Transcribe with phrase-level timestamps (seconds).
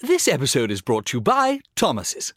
[0.00, 2.32] This episode is brought to you by Thomas's.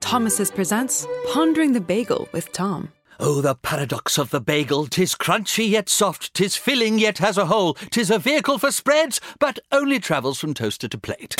[0.00, 2.90] Thomas's presents Pondering the Bagel with Tom.
[3.20, 4.88] Oh, the paradox of the bagel!
[4.88, 9.20] Tis crunchy yet soft, tis filling yet has a hole, tis a vehicle for spreads,
[9.38, 11.36] but only travels from toaster to plate.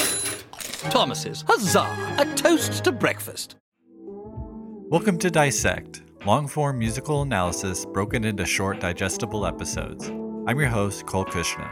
[0.90, 2.14] Thomas's, huzzah!
[2.18, 3.56] A toast to breakfast.
[3.98, 10.10] Welcome to Dissect, long form musical analysis broken into short, digestible episodes.
[10.46, 11.68] I'm your host, Cole Cuchna.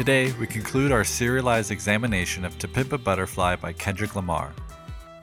[0.00, 4.54] Today, we conclude our serialized examination of To Pimp a Butterfly by Kendrick Lamar.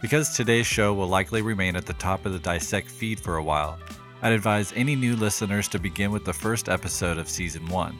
[0.03, 3.43] Because today's show will likely remain at the top of the Dissect feed for a
[3.43, 3.79] while,
[4.21, 7.97] I'd advise any new listeners to begin with the first episode of Season 1.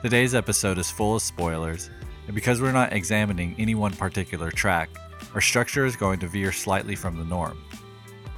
[0.00, 1.90] Today's episode is full of spoilers,
[2.26, 4.90] and because we're not examining any one particular track,
[5.34, 7.60] our structure is going to veer slightly from the norm.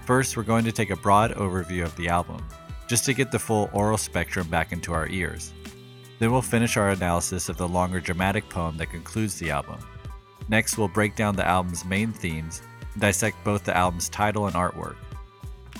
[0.06, 2.42] First, we're going to take a broad overview of the album,
[2.88, 5.52] just to get the full aural spectrum back into our ears.
[6.20, 9.80] Then we'll finish our analysis of the longer dramatic poem that concludes the album.
[10.48, 14.54] Next, we'll break down the album's main themes and dissect both the album's title and
[14.54, 14.96] artwork.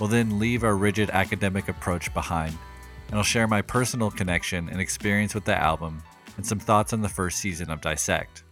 [0.01, 2.57] We'll then leave our rigid academic approach behind,
[3.09, 6.03] and I'll share my personal connection and experience with the album
[6.39, 8.43] and some thoughts on the first season of Dissect.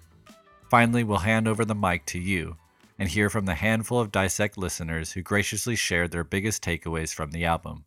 [0.71, 2.57] Finally, we'll hand over the mic to you
[2.99, 7.31] and hear from the handful of Dissect listeners who graciously shared their biggest takeaways from
[7.31, 7.87] the album.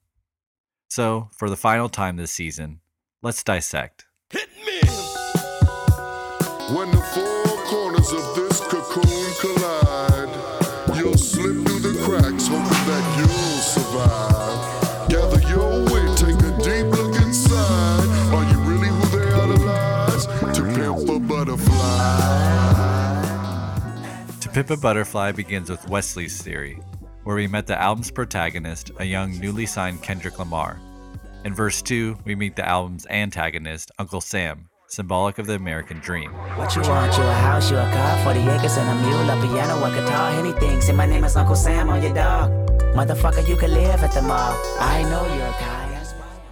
[0.89, 2.80] So, for the final time this season,
[3.23, 4.07] Let's dissect.
[4.31, 4.81] Hit me!
[6.75, 13.17] When the four corners of this cocoon collide, you'll slip through the cracks, hoping that
[13.19, 15.07] you'll survive.
[15.07, 18.07] Gather your wit, take a deep look inside.
[18.33, 20.25] Are you really who they idolize?
[20.55, 22.07] To pimp a butterfly.
[24.39, 26.79] To Pimp a Butterfly begins with Wesley's theory,
[27.23, 30.79] where we met the album's protagonist, a young, newly signed Kendrick Lamar
[31.43, 36.31] in verse 2, we meet the album's antagonist, Uncle Sam, symbolic of the American dream.
[36.57, 39.41] What you want, you a house, you a car, 40 acres and a mule, a
[39.41, 40.81] piano, a guitar, anything.
[40.81, 42.51] Say my name is Uncle Sam on your dog.
[42.95, 44.57] Motherfucker, you can live at the mall.
[44.79, 45.81] I know you're a guy.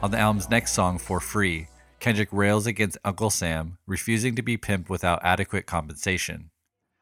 [0.01, 1.67] On the album's next song, For Free,
[1.99, 6.51] Kendrick rails against Uncle Sam, refusing to be pimped without adequate compensation.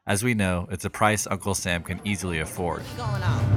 [0.08, 2.82] As we know, it's a price Uncle Sam can easily afford.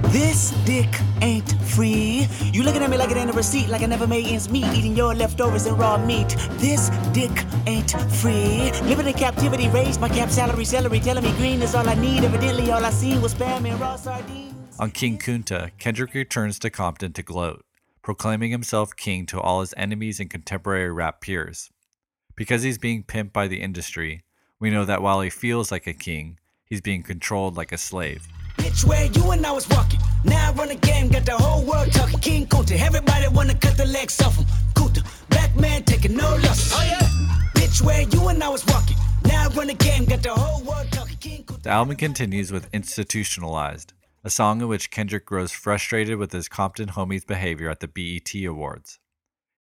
[0.08, 2.28] This dick ain't free.
[2.52, 4.66] You looking at me like it ain't a receipt, like I never made ends meet,
[4.74, 6.36] eating your leftovers and raw meat.
[6.60, 7.32] This dick
[7.68, 8.70] ain't free.
[8.84, 12.26] Living in captivity, raised my cap salary, celery, telling me green is all I need.
[12.26, 14.78] Evidently, all I seen was spam and raw sardines.
[14.78, 17.64] On King Kunta, Kendrick returns to Compton to gloat,
[18.02, 21.70] proclaiming himself king to all his enemies and contemporary rap peers.
[22.36, 24.24] Because he's being pimped by the industry,
[24.60, 26.38] we know that while he feels like a king,
[26.72, 28.26] He's being controlled like a slave.
[28.56, 30.00] Bitch, where you and I was walking.
[30.24, 32.18] Now I run a game, got the whole world talking.
[32.22, 34.46] King Kunta, everybody wanna cut the legs off him.
[34.74, 36.72] Kunta, black man taking no losses.
[36.74, 37.62] Oh yeah.
[37.62, 38.96] Bitch, where you and I was walking.
[39.26, 41.18] Now I run a game, got the whole world talking.
[41.18, 41.64] King Kunta.
[41.64, 43.92] The album continues with Institutionalized,
[44.24, 48.34] a song in which Kendrick grows frustrated with his Compton homies' behavior at the BET
[48.46, 48.98] Awards.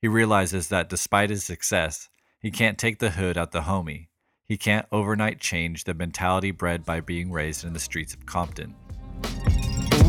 [0.00, 4.09] He realizes that despite his success, he can't take the hood out the homie
[4.50, 8.74] he can't overnight change the mentality bred by being raised in the streets of Compton.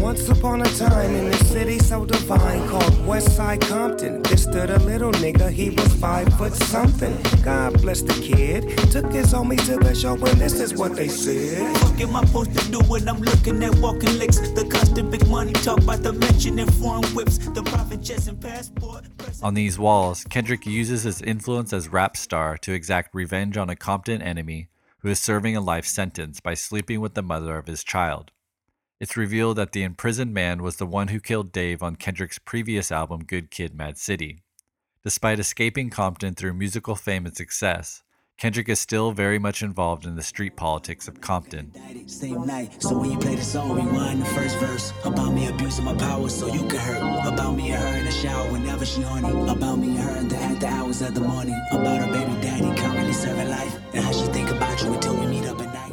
[0.01, 4.71] Once upon a time in a city so divine called West Side Compton, there stood
[4.71, 7.15] a little nigga, he was five foot something.
[7.43, 8.63] God bless the kid.
[8.91, 11.71] Took his homie to the show, and this is what they said.
[11.83, 14.39] What am I supposed to do when I'm looking at walking licks?
[14.39, 18.41] The constant big money talk about the mention and foreign whips, the private jets and
[18.41, 19.05] passport.
[19.43, 23.75] On these walls, Kendrick uses his influence as rap star to exact revenge on a
[23.75, 24.69] Compton enemy
[24.99, 28.31] who is serving a life sentence by sleeping with the mother of his child.
[29.01, 32.91] It's revealed that the imprisoned man was the one who killed Dave on Kendrick's previous
[32.91, 34.43] album, Good Kid, Mad City.
[35.03, 38.03] Despite escaping Compton through musical fame and success,
[38.37, 41.73] Kendrick is still very much involved in the street politics of Compton.
[42.07, 44.93] Same night, so when you play the song, rewind the first verse.
[45.03, 47.27] About me abusing my power so you can hurt.
[47.27, 49.31] About me and her in the shower whenever she horny.
[49.49, 51.59] About me and her in the after hours of the morning.
[51.71, 53.75] About her baby daddy currently serving life.
[53.95, 55.90] And how she think about you until we meet up at night.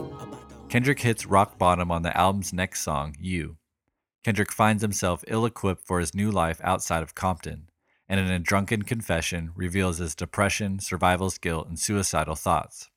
[0.68, 3.56] Kendrick hits rock bottom on the album's next song, You.
[4.22, 7.70] Kendrick finds himself ill equipped for his new life outside of Compton,
[8.06, 12.90] and in a drunken confession reveals his depression, survival guilt, and suicidal thoughts.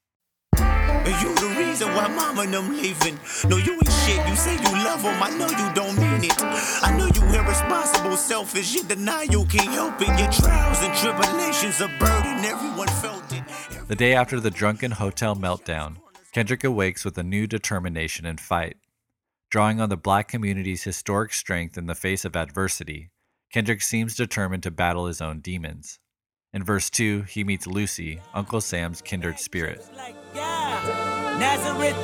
[0.57, 3.18] You the reason why mama and them leaving.
[3.47, 4.27] No, you ain't shit.
[4.27, 5.24] You say you love them.
[5.24, 6.35] I know you don't mean it.
[6.83, 8.75] I know you irresponsible, selfish.
[8.75, 10.07] You deny you can't help it.
[10.19, 12.44] Your trials and tribulations are burden.
[12.44, 13.44] Everyone felt it.
[13.88, 15.97] The day after the drunken hotel meltdown,
[16.31, 18.77] Kendrick awakes with a new determination and fight.
[19.49, 23.09] Drawing on the black community's historic strength in the face of adversity,
[23.51, 25.99] Kendrick seems determined to battle his own demons.
[26.53, 29.85] In verse 2, he meets Lucy, Uncle Sam's kindred spirit.
[29.97, 31.97] Like, Nazareth,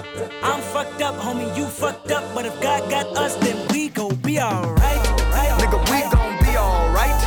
[0.44, 4.15] I'm fucked up, homie, you fucked up, but if God got us, then we gon'
[4.15, 5.06] be alright.
[5.57, 7.21] Nigga, we gon' be alright.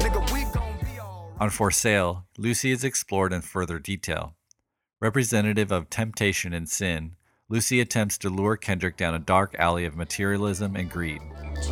[0.00, 1.40] Nigga, we gon' be alright.
[1.40, 4.34] On For Sale, Lucy is explored in further detail.
[5.00, 7.16] Representative of temptation and sin,
[7.48, 11.22] Lucy attempts to lure Kendrick down a dark alley of materialism and greed.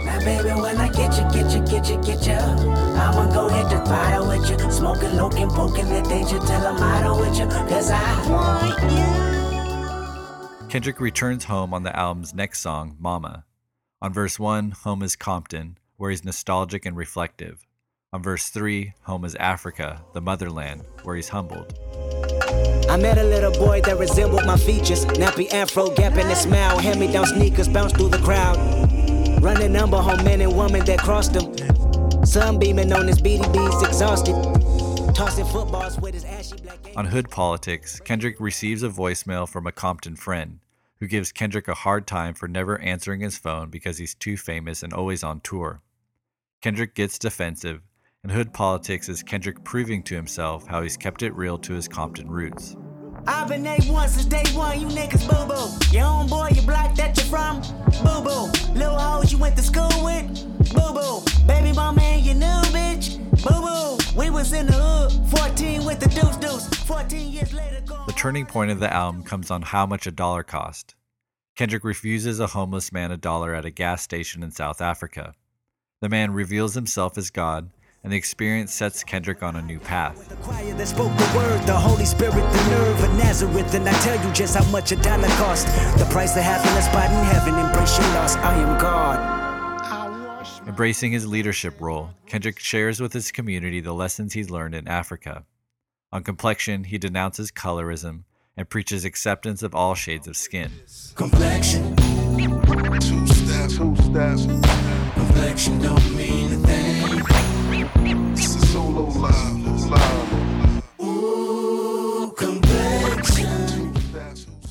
[0.02, 3.68] Now, baby, when I get you, get you, get you, get you, I'ma go hit
[3.68, 4.58] the throttle with you.
[4.70, 7.46] Smoking, looking, poking the danger till I'm out with you.
[7.46, 8.82] Cause I want
[10.62, 10.68] you.
[10.70, 13.44] Kendrick returns home on the album's next song, Mama.
[14.00, 17.66] On verse 1, home is Compton, where he's nostalgic and reflective.
[18.10, 21.78] On verse 3, home is Africa, the motherland, where he's humbled.
[22.88, 25.04] I met a little boy that resembled my features.
[25.04, 26.78] Nappy afro, gap in his smile.
[26.78, 28.56] Hand me down sneakers, bounce through the crowd.
[29.42, 31.54] Running number home men and women that crossed him.
[32.24, 34.34] Sunbeaming on his BDBs, exhausted.
[35.14, 39.72] Tossing footballs with his ashy black On Hood Politics, Kendrick receives a voicemail from a
[39.72, 40.60] Compton friend
[41.00, 44.82] who gives Kendrick a hard time for never answering his phone because he's too famous
[44.82, 45.82] and always on tour.
[46.60, 47.82] Kendrick gets defensive,
[48.24, 51.86] and Hood Politics is Kendrick proving to himself how he's kept it real to his
[51.86, 52.76] Compton roots.
[53.26, 55.96] I've been A1 since day one, you niggas boo boo.
[55.96, 57.60] Your own boy, you block that you from,
[58.02, 58.50] boo boo.
[58.72, 60.26] Little hoes you went to school with,
[60.72, 61.22] boo boo.
[61.46, 64.18] Baby mama and your new bitch, boo boo.
[64.18, 66.66] We was in the hood, 14 with the deuce deuce.
[66.84, 67.80] 14 years later.
[68.06, 70.94] The turning point of the album comes on how much a dollar cost.
[71.56, 75.34] Kendrick refuses a homeless man a dollar at a gas station in South Africa.
[76.00, 77.70] The man reveals himself as God,
[78.08, 80.30] and the experience sets Kendrick on a new path.
[80.30, 83.74] The choir that spoke the word, the Holy Spirit, the nerve of Nazareth.
[83.74, 85.66] And I tell you just how much a dollar cost.
[85.98, 87.62] The price of having a spot in heaven.
[87.62, 88.36] Embrace your loss.
[88.36, 90.66] I am God.
[90.66, 95.44] Embracing his leadership role, Kendrick shares with his community the lessons he's learned in Africa.
[96.10, 98.24] On complexion, he denounces colorism
[98.56, 100.70] and preaches acceptance of all shades of skin.
[101.14, 101.94] Complexion.
[103.00, 104.38] Two step, two step.
[105.12, 107.37] Complexion don't mean a thing.
[108.38, 110.82] This is solo live, live.
[111.02, 112.32] Ooh.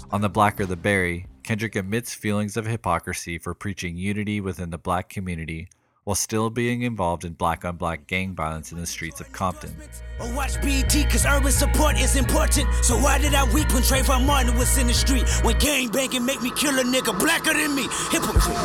[0.09, 4.77] On The Blacker the Berry, Kendrick admits feelings of hypocrisy for preaching unity within the
[4.77, 5.67] black community
[6.05, 9.75] while still being involved in black on black gang violence in the streets of Compton.
[10.21, 12.73] Or watch BT cause urban support is important.
[12.85, 15.27] So why did I weep when Trayvon Martin was in the street?
[15.43, 17.89] When gang banging make me kill a nigga blacker than me.
[18.11, 18.55] Hypocrite.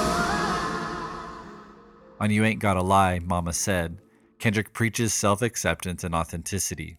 [2.20, 3.98] On You Ain't Gotta Lie, Mama Said,
[4.42, 6.98] Kendrick preaches self acceptance and authenticity.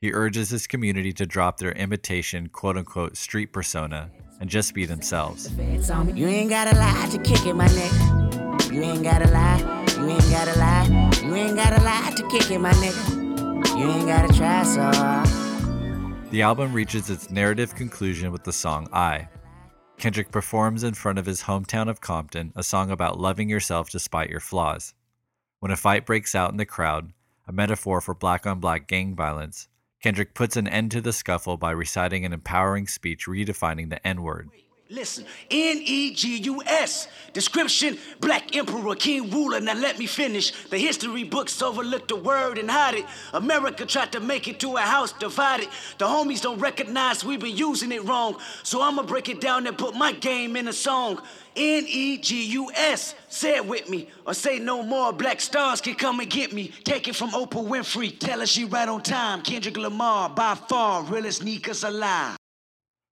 [0.00, 4.86] He urges his community to drop their imitation, quote unquote, street persona and just be
[4.86, 5.52] themselves.
[5.52, 8.72] You ain't gotta lie to kick it, my nigga.
[8.72, 9.58] You ain't gotta lie.
[9.98, 11.10] You ain't gotta lie.
[11.22, 13.78] You ain't gotta lie to kick it, my nigga.
[13.78, 16.30] You ain't gotta try so hard.
[16.30, 19.28] The album reaches its narrative conclusion with the song I.
[19.98, 24.30] Kendrick performs in front of his hometown of Compton a song about loving yourself despite
[24.30, 24.94] your flaws.
[25.60, 27.12] When a fight breaks out in the crowd,
[27.48, 29.66] a metaphor for black on black gang violence,
[30.00, 34.22] Kendrick puts an end to the scuffle by reciting an empowering speech redefining the N
[34.22, 34.50] word.
[34.90, 37.08] Listen, N E G U S.
[37.34, 39.60] Description Black Emperor, King Ruler.
[39.60, 40.50] Now let me finish.
[40.70, 43.04] The history books overlooked the word and hide it.
[43.34, 45.68] America tried to make it to a house divided.
[45.98, 48.38] The homies don't recognize we've been using it wrong.
[48.62, 51.20] So I'ma break it down and put my game in a song.
[51.54, 53.14] N E G U S.
[53.28, 54.08] Say it with me.
[54.26, 55.12] Or say no more.
[55.12, 56.72] Black stars can come and get me.
[56.84, 58.18] Take it from Oprah Winfrey.
[58.18, 59.42] Tell her she right on time.
[59.42, 62.38] Kendrick Lamar, by far, realest negus alive.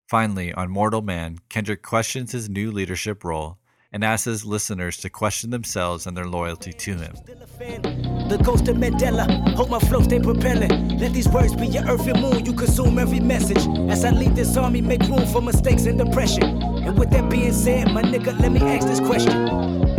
[0.07, 3.59] Finally, on Mortal Man, Kendrick questions his new leadership role
[3.93, 7.17] and asks his listeners to question themselves and their loyalty to him.
[7.17, 7.83] Still a fan.
[8.29, 9.27] The ghost of Mandela.
[9.57, 10.97] Hope my flow stay propelling.
[10.99, 12.47] Let these words be your earth and moon.
[12.47, 13.67] You consume every message.
[13.91, 16.45] As I lead this army, make room for mistakes and depression.
[16.63, 19.49] And with that being said, my nigga, let me ask this question.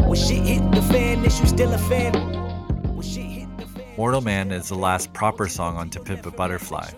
[0.08, 2.14] When shit hit the fan, is you still a fan?
[2.96, 3.96] When shit hit the fan.
[3.98, 6.92] Mortal Man is the last proper song on To Pimp a Butterfly.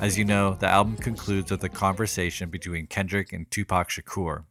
[0.00, 4.44] As you know, the album concludes with a conversation between Kendrick and Tupac Shakur.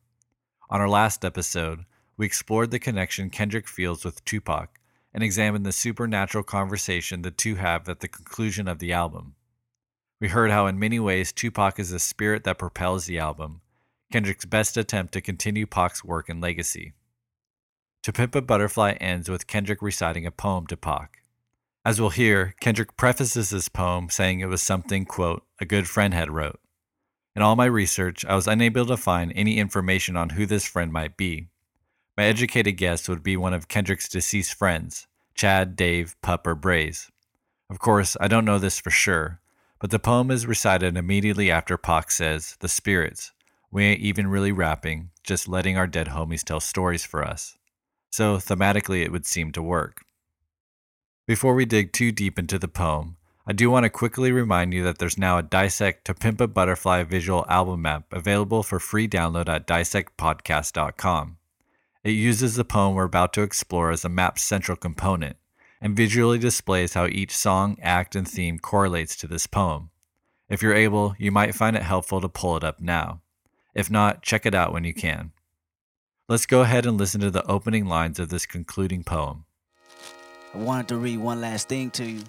[0.70, 1.86] On our last episode,
[2.18, 4.80] we explored the connection Kendrick feels with Tupac
[5.12, 9.34] and examined the supernatural conversation the two have at the conclusion of the album.
[10.22, 13.62] We heard how, in many ways, Tupac is the spirit that propels the album,
[14.12, 16.94] Kendrick's best attempt to continue Pac's work and legacy.
[18.04, 21.24] To Pimp a Butterfly ends with Kendrick reciting a poem to Pac.
[21.90, 26.14] As we'll hear, Kendrick prefaces this poem saying it was something, quote, a good friend
[26.14, 26.60] had wrote.
[27.36, 30.94] In all my research, I was unable to find any information on who this friend
[30.94, 31.48] might be.
[32.16, 37.10] My educated guess would be one of Kendrick's deceased friends, Chad, Dave, Pup, or Braze.
[37.72, 39.42] Of course, I don't know this for sure,
[39.80, 43.32] but the poem is recited immediately after Pac says, The spirits.
[43.72, 47.58] We ain't even really rapping, just letting our dead homies tell stories for us.
[48.12, 50.04] So, thematically, it would seem to work.
[51.30, 54.84] Before we dig too deep into the poem, I do want to quickly remind you
[54.86, 59.08] that there's now a Dissect to Pimp a Butterfly visual album map available for free
[59.08, 61.38] download at dissectpodcast.com.
[62.04, 65.38] It uses the poem we're about to explore as a map's central component
[65.80, 69.92] and visually displays how each song, act, and theme correlates to this poem.
[70.50, 73.22] If you're able, you might find it helpful to pull it up now.
[73.76, 75.34] If not, check it out when you can.
[76.28, 79.46] Let's go ahead and listen to the opening lines of this concluding poem.
[80.54, 82.24] I wanted to read one last thing to you.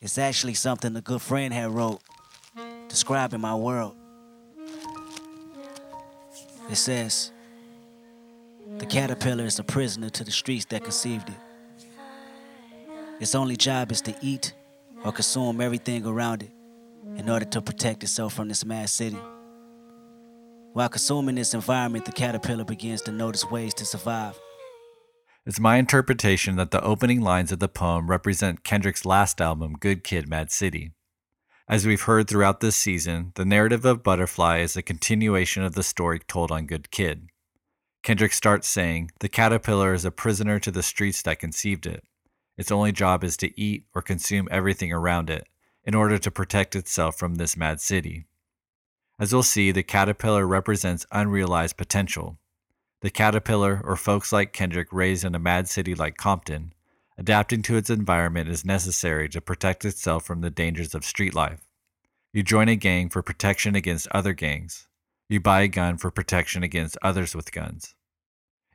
[0.00, 2.00] It's actually something a good friend had wrote,
[2.88, 3.94] describing my world.
[6.70, 7.32] It says,
[8.78, 11.36] The caterpillar is a prisoner to the streets that conceived it.
[13.20, 14.54] Its only job is to eat
[15.04, 16.50] or consume everything around it
[17.16, 19.18] in order to protect itself from this mad city.
[20.72, 24.38] While consuming this environment, the caterpillar begins to notice ways to survive.
[25.46, 30.02] It's my interpretation that the opening lines of the poem represent Kendrick's last album, Good
[30.02, 30.90] Kid, Mad City.
[31.68, 35.84] As we've heard throughout this season, the narrative of Butterfly is a continuation of the
[35.84, 37.28] story told on Good Kid.
[38.02, 42.02] Kendrick starts saying, The caterpillar is a prisoner to the streets that conceived it.
[42.58, 45.46] Its only job is to eat or consume everything around it
[45.84, 48.26] in order to protect itself from this mad city.
[49.16, 52.36] As we'll see, the caterpillar represents unrealized potential.
[53.02, 56.72] The caterpillar, or folks like Kendrick raised in a mad city like Compton,
[57.18, 61.66] adapting to its environment is necessary to protect itself from the dangers of street life.
[62.32, 64.88] You join a gang for protection against other gangs.
[65.28, 67.94] You buy a gun for protection against others with guns.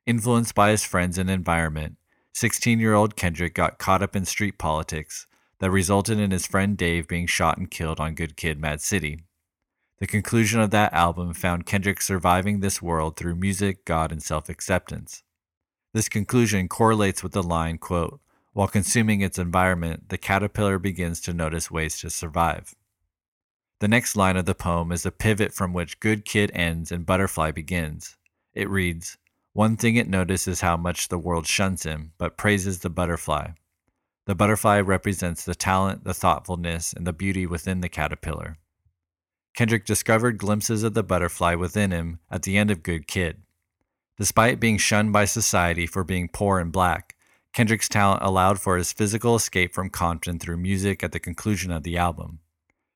[0.06, 1.98] Influenced by his friends and environment,
[2.34, 5.28] 16 year old Kendrick got caught up in street politics
[5.60, 9.20] that resulted in his friend Dave being shot and killed on Good Kid, Mad City.
[10.02, 14.50] The conclusion of that album found Kendrick surviving this world through music, God, and self
[14.50, 15.22] acceptance.
[15.94, 18.20] This conclusion correlates with the line, quote,
[18.54, 22.74] while consuming its environment, the caterpillar begins to notice ways to survive.
[23.80, 27.06] The next line of the poem is a pivot from which Good Kid ends and
[27.06, 28.18] Butterfly begins.
[28.56, 29.20] It reads,
[29.54, 33.50] One thing it notices how much the world shuns him, but praises the butterfly.
[34.26, 38.58] The butterfly represents the talent, the thoughtfulness, and the beauty within the caterpillar.
[39.54, 43.42] Kendrick discovered glimpses of the butterfly within him at the end of Good Kid.
[44.18, 47.16] Despite being shunned by society for being poor and black,
[47.54, 51.84] Kendrick's talent allowed for his physical escape from Compton through music at the conclusion of
[51.84, 52.40] the album.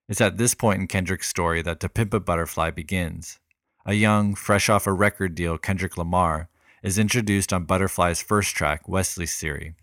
[0.08, 3.40] It's at this point in Kendrick's story that To Pimp a Butterfly begins.
[3.86, 6.48] A young, fresh off a record deal Kendrick Lamar
[6.84, 9.74] is introduced on Butterfly's first track, Wesley's Theory.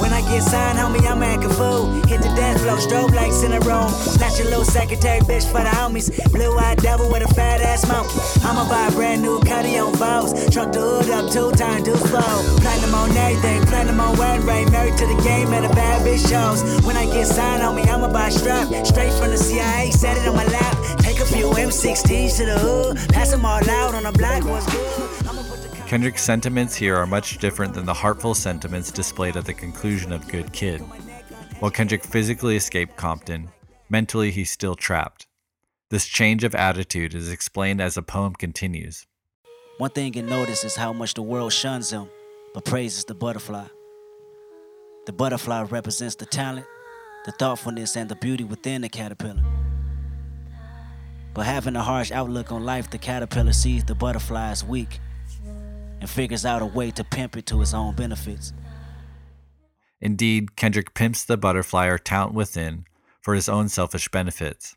[0.00, 1.86] When I get signed, homie, I'm acting fool.
[2.06, 3.90] Hit the dance floor, strobe lights in the room.
[4.38, 6.10] Your little secretary bitch for the homies.
[6.32, 8.18] Blue eyed devil with a fat ass monkey.
[8.42, 10.32] I'ma buy a brand new cutty on Vows.
[10.50, 12.42] Truck the hood up two times, do slow.
[12.58, 14.72] Platinum on everything, platinum on wedding ring.
[14.72, 16.84] Married to the game and a bad bitch shows.
[16.84, 18.66] When I get signed, homie, I'ma buy a strap.
[18.84, 20.98] Straight from the CIA, set it on my lap.
[20.98, 22.96] Take a few M16s to the hood.
[23.10, 25.23] Pass them all out on the block, what's good?
[25.94, 30.26] Kendrick's sentiments here are much different than the heartful sentiments displayed at the conclusion of
[30.26, 30.80] Good Kid.
[31.60, 33.48] While Kendrick physically escaped Compton,
[33.88, 35.28] mentally he's still trapped.
[35.90, 39.06] This change of attitude is explained as the poem continues.
[39.78, 42.08] One thing you notice is how much the world shuns him,
[42.54, 43.66] but praises the butterfly.
[45.06, 46.66] The butterfly represents the talent,
[47.24, 49.44] the thoughtfulness, and the beauty within the caterpillar.
[51.34, 54.98] But having a harsh outlook on life, the caterpillar sees the butterfly as weak
[56.04, 58.52] and figures out a way to pimp it to his own benefits.
[60.02, 62.84] Indeed, Kendrick pimps the butterfly or talent within
[63.22, 64.76] for his own selfish benefits.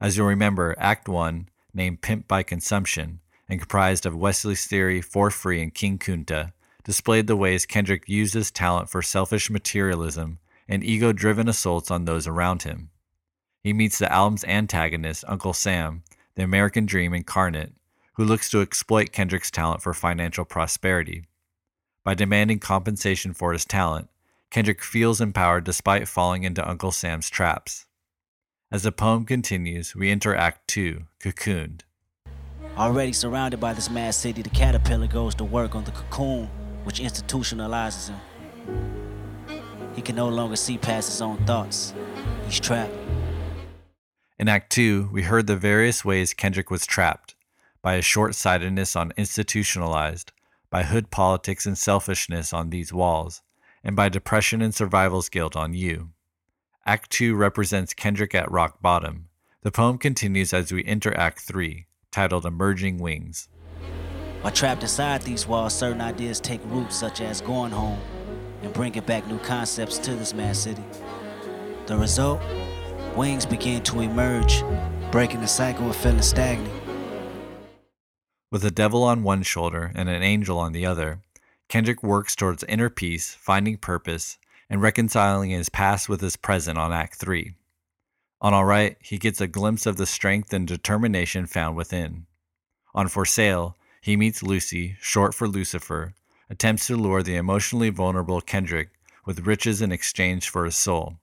[0.00, 5.30] As you'll remember, Act 1, named Pimp by Consumption, and comprised of Wesley's Theory, For
[5.30, 6.52] Free, and King Kunta,
[6.82, 12.06] displayed the ways Kendrick used his talent for selfish materialism and ego driven assaults on
[12.06, 12.88] those around him.
[13.62, 16.04] He meets the album's antagonist, Uncle Sam,
[16.36, 17.74] the American dream incarnate,
[18.14, 21.24] who looks to exploit Kendrick's talent for financial prosperity.
[22.04, 24.08] By demanding compensation for his talent,
[24.50, 27.86] Kendrick feels empowered despite falling into Uncle Sam's traps.
[28.70, 31.80] As the poem continues, we enter Act 2, Cocooned.
[32.76, 36.48] Already surrounded by this mad city, the caterpillar goes to work on the cocoon,
[36.84, 38.20] which institutionalizes him.
[39.94, 41.94] He can no longer see past his own thoughts.
[42.46, 42.92] He's trapped.
[44.38, 47.33] In Act 2, we heard the various ways Kendrick was trapped
[47.84, 50.32] by a short sightedness on institutionalized,
[50.70, 53.42] by hood politics and selfishness on these walls,
[53.84, 56.08] and by depression and survival's guilt on you.
[56.86, 59.28] Act 2 represents Kendrick at rock bottom.
[59.60, 63.48] The poem continues as we enter Act 3, titled Emerging Wings.
[64.40, 68.00] While trapped inside these walls, certain ideas take root, such as going home
[68.62, 70.84] and bringing back new concepts to this mad city.
[71.84, 72.40] The result?
[73.14, 74.62] Wings begin to emerge,
[75.12, 76.83] breaking the cycle of feeling stagnant.
[78.54, 81.18] With a devil on one shoulder and an angel on the other,
[81.68, 84.38] Kendrick works towards inner peace, finding purpose,
[84.70, 87.56] and reconciling his past with his present on Act 3.
[88.40, 92.26] On All Right, he gets a glimpse of the strength and determination found within.
[92.94, 96.14] On For Sale, he meets Lucy, short for Lucifer,
[96.48, 98.90] attempts to lure the emotionally vulnerable Kendrick
[99.26, 101.16] with riches in exchange for his soul.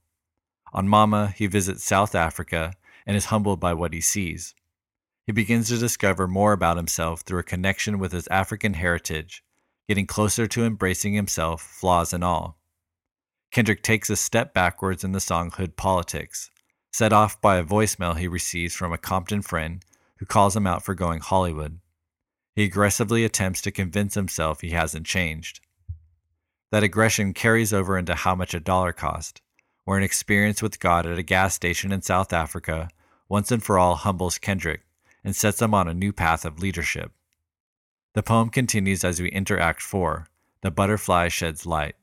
[0.74, 2.74] On Mama, he visits South Africa
[3.08, 4.54] and is humbled by what he sees.
[5.28, 9.44] He begins to discover more about himself through a connection with his African heritage,
[9.88, 12.58] getting closer to embracing himself, flaws and all.
[13.52, 16.50] Kendrick takes a step backwards in the song Hood Politics,
[16.92, 19.84] set off by a voicemail he receives from a Compton friend
[20.18, 21.80] who calls him out for going Hollywood.
[22.56, 25.62] He aggressively attempts to convince himself he hasn't changed.
[26.72, 29.42] That aggression carries over into how much a dollar cost,
[29.84, 32.90] where an experience with God at a gas station in South Africa
[33.30, 34.82] once and for all humbles Kendrick
[35.24, 37.12] and sets them on a new path of leadership.
[38.14, 40.28] The poem continues as we enter Act 4
[40.62, 41.96] The Butterfly Sheds Light.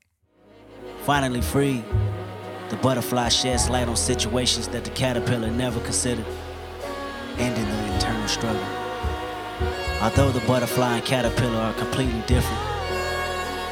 [1.05, 1.85] Finally free,
[2.71, 6.27] the butterfly sheds light on situations that the caterpillar never considered,
[7.39, 8.65] ending the internal struggle.
[10.01, 12.63] Although the butterfly and caterpillar are completely different,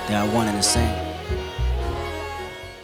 [0.08, 1.06] they are one and the same.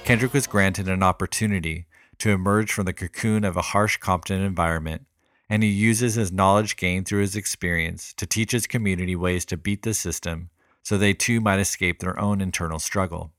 [0.04, 1.86] Kendrick was granted an opportunity
[2.18, 5.06] to emerge from the cocoon of a harsh Compton environment,
[5.48, 9.56] and he uses his knowledge gained through his experience to teach his community ways to
[9.56, 10.50] beat the system
[10.82, 13.32] so they too might escape their own internal struggle.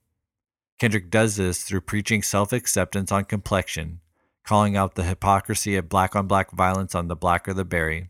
[0.79, 4.00] Kendrick does this through preaching self acceptance on complexion,
[4.43, 8.10] calling out the hypocrisy of black on black violence on the blacker the berry,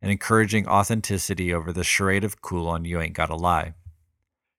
[0.00, 3.74] and encouraging authenticity over the charade of cool on You Ain't Gotta Lie.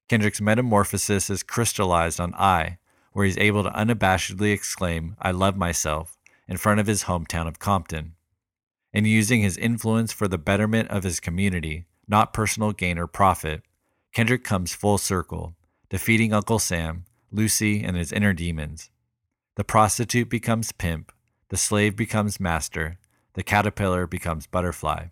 [0.08, 2.78] Kendrick's metamorphosis is crystallized on I,
[3.14, 7.60] where he's able to unabashedly exclaim, I love myself, in front of his hometown of
[7.60, 8.14] Compton.
[8.96, 13.62] In using his influence for the betterment of his community, not personal gain or profit,
[14.14, 15.54] Kendrick comes full circle,
[15.90, 18.90] defeating Uncle Sam, Lucy, and his inner demons.
[19.56, 21.12] The prostitute becomes pimp,
[21.50, 22.98] the slave becomes master,
[23.34, 25.08] the caterpillar becomes butterfly.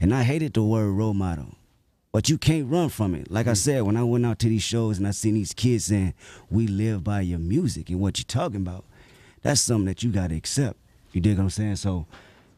[0.00, 1.54] And I hated the word role model.
[2.10, 3.30] But you can't run from it.
[3.30, 3.54] Like I hmm.
[3.54, 6.14] said, when I went out to these shows and I seen these kids saying,
[6.50, 8.84] We live by your music and what you're talking about,
[9.42, 10.76] that's something that you gotta accept.
[11.12, 11.76] You dig what I'm saying?
[11.76, 12.08] So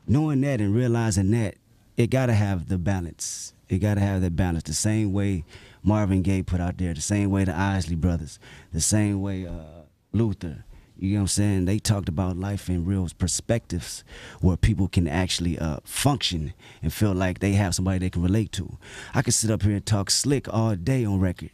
[0.07, 1.57] knowing that and realizing that,
[1.97, 3.55] it gotta have the balance.
[3.69, 4.65] It gotta have that balance.
[4.65, 5.45] The same way
[5.83, 8.39] Marvin Gaye put out there, the same way the Isley brothers,
[8.73, 10.65] the same way uh, Luther.
[10.99, 11.65] You know what I'm saying?
[11.65, 14.05] They talked about life in real perspectives
[14.41, 18.53] where people can actually uh, function and feel like they have somebody they can relate
[18.53, 18.79] to.
[19.13, 21.51] I could sit up here and talk slick all day on record,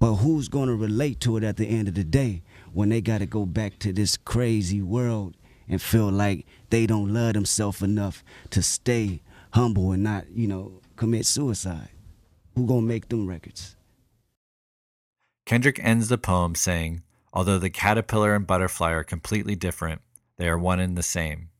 [0.00, 3.00] but who's going to relate to it at the end of the day when they
[3.00, 5.36] got to go back to this crazy world
[5.68, 10.80] and feel like they don't love themselves enough to stay humble and not, you know,
[10.96, 11.90] commit suicide?
[12.56, 13.76] Who gonna make them records?
[15.46, 20.02] Kendrick ends the poem saying, Although the caterpillar and butterfly are completely different,
[20.36, 21.50] they are one and the same.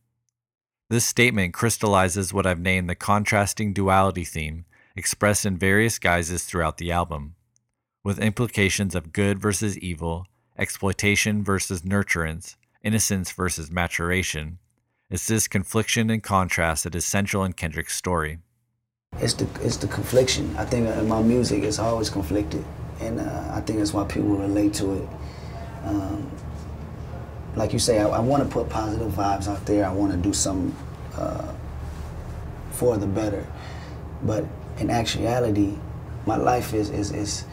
[0.90, 4.64] This statement crystallizes what I've named the contrasting duality theme,
[4.96, 7.36] expressed in various guises throughout the album,
[8.02, 10.26] with implications of good versus evil,
[10.58, 14.58] exploitation versus nurturance, innocence versus maturation.
[15.10, 18.38] It's this confliction and contrast that is central in Kendrick's story.
[19.18, 20.56] It's the it's the confliction.
[20.56, 22.64] I think in my music is always conflicted,
[23.00, 25.08] and uh, I think that's why people relate to it.
[25.84, 26.30] Um,
[27.54, 29.84] like you say, I, I want to put positive vibes out there.
[29.84, 30.74] I want to do something
[31.16, 31.52] uh,
[32.72, 33.46] for the better,
[34.22, 34.46] but
[34.78, 35.74] in actuality,
[36.24, 37.44] my life is is is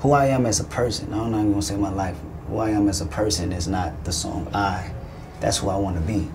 [0.00, 1.12] who I am as a person.
[1.12, 2.16] I'm not even gonna say my life.
[2.48, 4.90] Who I am as a person is not the song I.
[5.40, 6.30] That's who I want to be.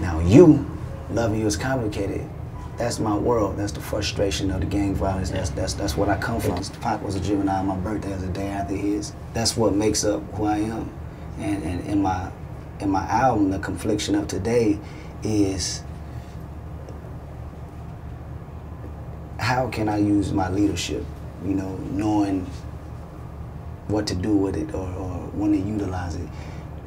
[0.00, 0.66] Now you,
[1.10, 2.28] loving you is complicated
[2.76, 3.56] that's my world.
[3.56, 5.30] That's the frustration of the gang violence.
[5.30, 6.62] That's that's that's what I come from.
[6.80, 7.64] Pac was a juvenile.
[7.64, 9.12] My birthday was a day after his.
[9.32, 10.90] That's what makes up who I am.
[11.38, 12.30] And and in my
[12.80, 14.78] in my album, the confliction of today
[15.22, 15.82] is
[19.38, 21.04] how can I use my leadership?
[21.46, 22.46] You know, knowing
[23.88, 26.28] what to do with it or, or when to utilize it.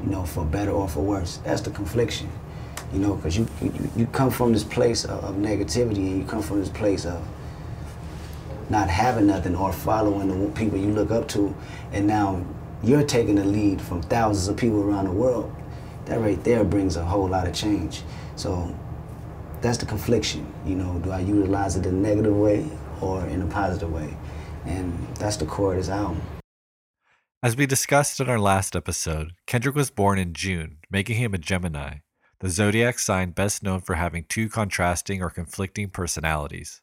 [0.04, 1.38] You know, for better or for worse.
[1.38, 2.30] That's the confliction
[2.94, 6.26] you know, because you, you, you come from this place of, of, negativity and you
[6.26, 7.26] come from this place of
[8.70, 11.56] not having nothing or following the people you look up to,
[11.92, 12.44] and now
[12.84, 15.54] you're taking the lead from thousands of people around the world.
[16.06, 18.02] That right there brings a whole lot of change.
[18.36, 18.76] So
[19.62, 20.52] that's the confliction.
[20.66, 22.70] You know, do I utilize it in a negative way
[23.02, 24.16] or in a positive way?
[24.66, 26.22] And that's the core of this album.
[27.42, 31.38] As we discussed in our last episode, Kendrick was born in June, making him a
[31.38, 32.00] Gemini,
[32.40, 36.82] the zodiac sign best known for having two contrasting or conflicting personalities.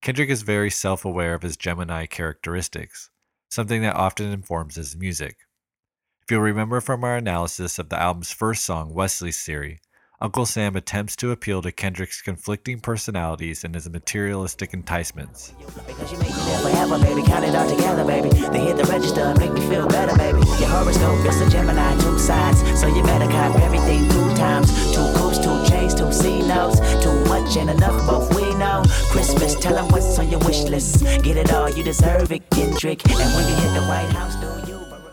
[0.00, 3.10] Kendrick is very self aware of his Gemini characteristics,
[3.50, 5.38] something that often informs his music.
[6.22, 9.80] If you'll remember from our analysis of the album's first song, Wesley's Theory,
[10.20, 15.54] Uncle Sam attempts to appeal to Kendrick's conflicting personalities and his materialistic enticements.
[15.86, 17.22] Because you make me live forever, baby.
[17.22, 18.30] Count it all together, baby.
[18.30, 20.38] They hit the register, make me feel better, baby.
[20.58, 22.58] Your horoscope is a Gemini, two sides.
[22.80, 24.72] So you better cop everything two times.
[24.92, 26.80] Two coops, two chains, two C notes.
[27.00, 28.82] Too much ain't enough, we know.
[29.12, 31.04] Christmas, tell them what's on your wish list.
[31.22, 33.08] Get it all, you deserve it, Kendrick.
[33.08, 34.67] And when you hit the White House, do?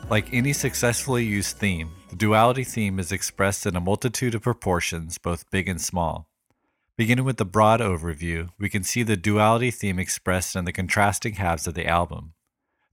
[0.08, 5.18] Like any successfully used theme, the duality theme is expressed in a multitude of proportions,
[5.18, 6.30] both big and small.
[6.96, 11.34] Beginning with the broad overview, we can see the duality theme expressed in the contrasting
[11.34, 12.34] halves of the album.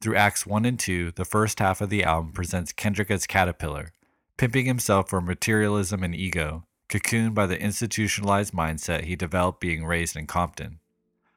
[0.01, 3.92] Through Acts 1 and 2, the first half of the album presents Kendrick as Caterpillar,
[4.38, 10.16] pimping himself for materialism and ego, cocooned by the institutionalized mindset he developed being raised
[10.16, 10.81] in Compton.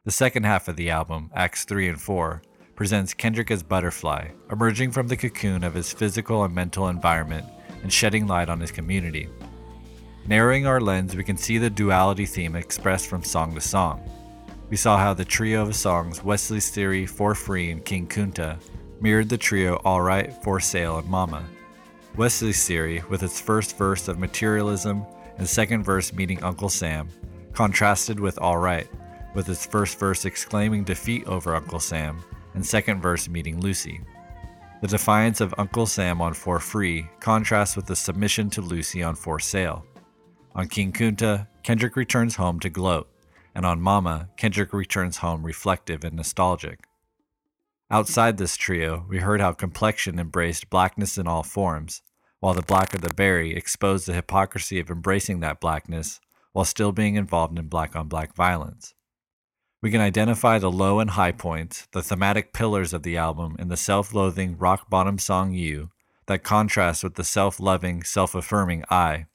[0.05, 2.41] The second half of the album, Acts 3 and 4,
[2.75, 7.45] presents Kendrick as Butterfly, emerging from the cocoon of his physical and mental environment
[7.81, 9.29] and shedding light on his community.
[10.27, 14.03] Narrowing our lens, we can see the duality theme expressed from song to song.
[14.69, 18.57] We saw how the trio of songs Wesley's Theory, For Free, and King Kunta
[18.99, 21.45] mirrored the trio Alright, For Sale, and Mama.
[22.17, 25.05] Wesley's Theory, with its first verse of materialism
[25.37, 27.07] and second verse meeting Uncle Sam,
[27.53, 28.89] contrasted with Alright,
[29.33, 32.21] with its first verse exclaiming defeat over Uncle Sam
[32.55, 34.01] and second verse meeting Lucy.
[34.81, 39.15] The defiance of Uncle Sam on For Free contrasts with the submission to Lucy on
[39.15, 39.85] For Sale.
[40.55, 43.09] On King Kunta, Kendrick returns home to gloat,
[43.53, 46.85] and on Mama, Kendrick returns home reflective and nostalgic.
[47.91, 52.01] Outside this trio, we heard how complexion embraced blackness in all forms,
[52.39, 56.19] while the black of the berry exposed the hypocrisy of embracing that blackness
[56.53, 58.93] while still being involved in black on black violence.
[59.85, 63.67] We can identify the low and high points, the thematic pillars of the album in
[63.67, 65.91] the self loathing rock bottom song You
[66.25, 69.27] that contrasts with the self loving, self affirming I.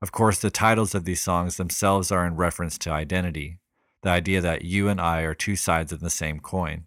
[0.00, 3.58] Of course, the titles of these songs themselves are in reference to identity,
[4.02, 6.84] the idea that you and I are two sides of the same coin.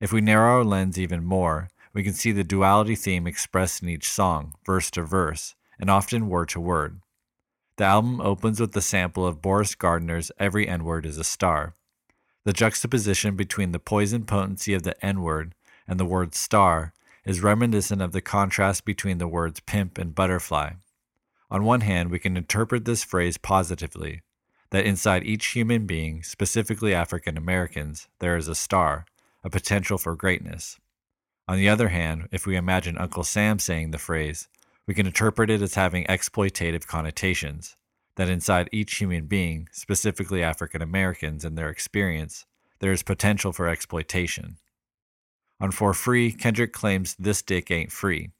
[0.00, 3.90] If we narrow our lens even more, we can see the duality theme expressed in
[3.90, 7.02] each song, verse to verse, and often word to word.
[7.76, 11.74] The album opens with the sample of Boris Gardiner's Every N Word is a Star.
[12.44, 15.54] The juxtaposition between the poison potency of the N word
[15.86, 16.92] and the word star
[17.24, 20.72] is reminiscent of the contrast between the words pimp and butterfly.
[21.50, 24.22] On one hand, we can interpret this phrase positively
[24.70, 29.04] that inside each human being, specifically African Americans, there is a star,
[29.44, 30.78] a potential for greatness.
[31.46, 34.48] On the other hand, if we imagine Uncle Sam saying the phrase,
[34.86, 37.76] we can interpret it as having exploitative connotations,
[38.16, 42.44] that inside each human being, specifically African Americans and their experience,
[42.80, 44.56] there is potential for exploitation.
[45.60, 48.30] On For Free, Kendrick claims this dick ain't free.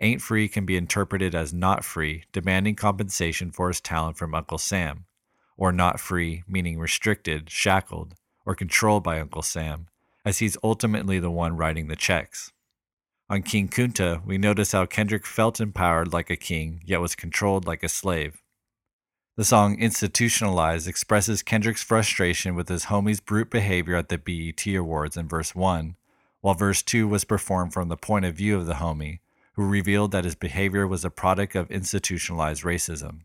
[0.00, 4.58] Ain't free can be interpreted as not free, demanding compensation for his talent from Uncle
[4.58, 5.06] Sam,
[5.56, 9.88] or not free, meaning restricted, shackled, or controlled by Uncle Sam,
[10.24, 12.52] as he's ultimately the one writing the checks.
[13.30, 17.66] On King Kunta, we notice how Kendrick felt empowered like a king, yet was controlled
[17.66, 18.42] like a slave.
[19.38, 25.16] The song Institutionalized expresses Kendrick's frustration with his homie's brute behavior at the BET Awards
[25.16, 25.94] in verse 1,
[26.40, 29.20] while verse 2 was performed from the point of view of the homie,
[29.52, 33.20] who revealed that his behavior was a product of institutionalized racism.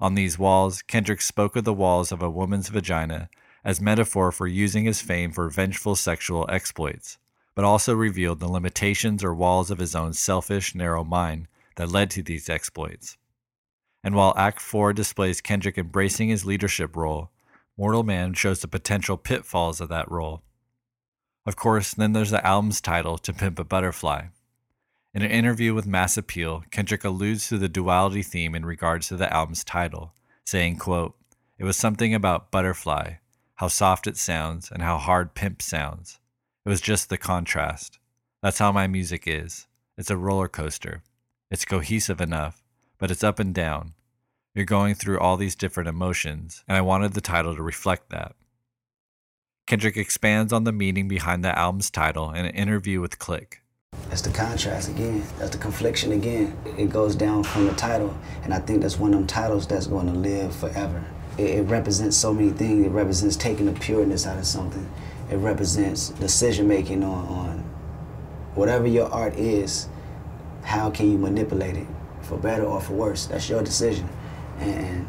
[0.00, 3.28] On these walls, Kendrick spoke of the walls of a woman's vagina
[3.64, 7.18] as metaphor for using his fame for vengeful sexual exploits,
[7.56, 12.08] but also revealed the limitations or walls of his own selfish, narrow mind that led
[12.10, 13.16] to these exploits.
[14.04, 17.30] And while Act 4 displays Kendrick embracing his leadership role,
[17.76, 20.42] Mortal Man shows the potential pitfalls of that role.
[21.46, 24.26] Of course, then there's the album's title, To Pimp a Butterfly.
[25.14, 29.16] In an interview with Mass Appeal, Kendrick alludes to the duality theme in regards to
[29.16, 30.12] the album's title,
[30.44, 31.14] saying, quote,
[31.58, 33.14] It was something about butterfly,
[33.56, 36.18] how soft it sounds, and how hard pimp sounds.
[36.66, 37.98] It was just the contrast.
[38.42, 39.66] That's how my music is.
[39.96, 41.02] It's a roller coaster.
[41.50, 42.63] It's cohesive enough,
[43.04, 43.92] but it's up and down.
[44.54, 48.34] You're going through all these different emotions, and I wanted the title to reflect that.
[49.66, 53.60] Kendrick expands on the meaning behind the album's title in an interview with Click.
[54.08, 55.22] That's the contrast again.
[55.38, 56.56] That's the confliction again.
[56.78, 59.86] It goes down from the title, and I think that's one of them titles that's
[59.86, 61.04] going to live forever.
[61.36, 62.86] It, it represents so many things.
[62.86, 64.90] It represents taking the pureness out of something.
[65.30, 67.58] It represents decision making on, on
[68.54, 69.88] whatever your art is.
[70.62, 71.86] How can you manipulate it
[72.24, 73.26] for better or for worse?
[73.26, 74.08] That's your decision.
[74.58, 75.06] And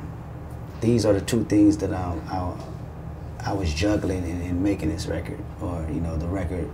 [0.82, 5.06] these are the two things that I, I, I was juggling in, in making this
[5.08, 6.70] record, or you know, the record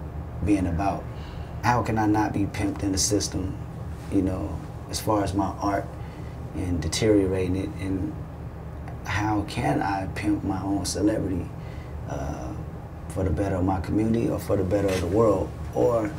[0.45, 1.03] being about
[1.63, 3.57] how can I not be pimped in the system,
[4.11, 5.85] you know, as far as my art
[6.55, 8.13] and deteriorating it, and
[9.05, 11.47] how can I pimp my own celebrity
[12.09, 12.53] uh,
[13.09, 16.11] for the better of my community or for the better of the world, or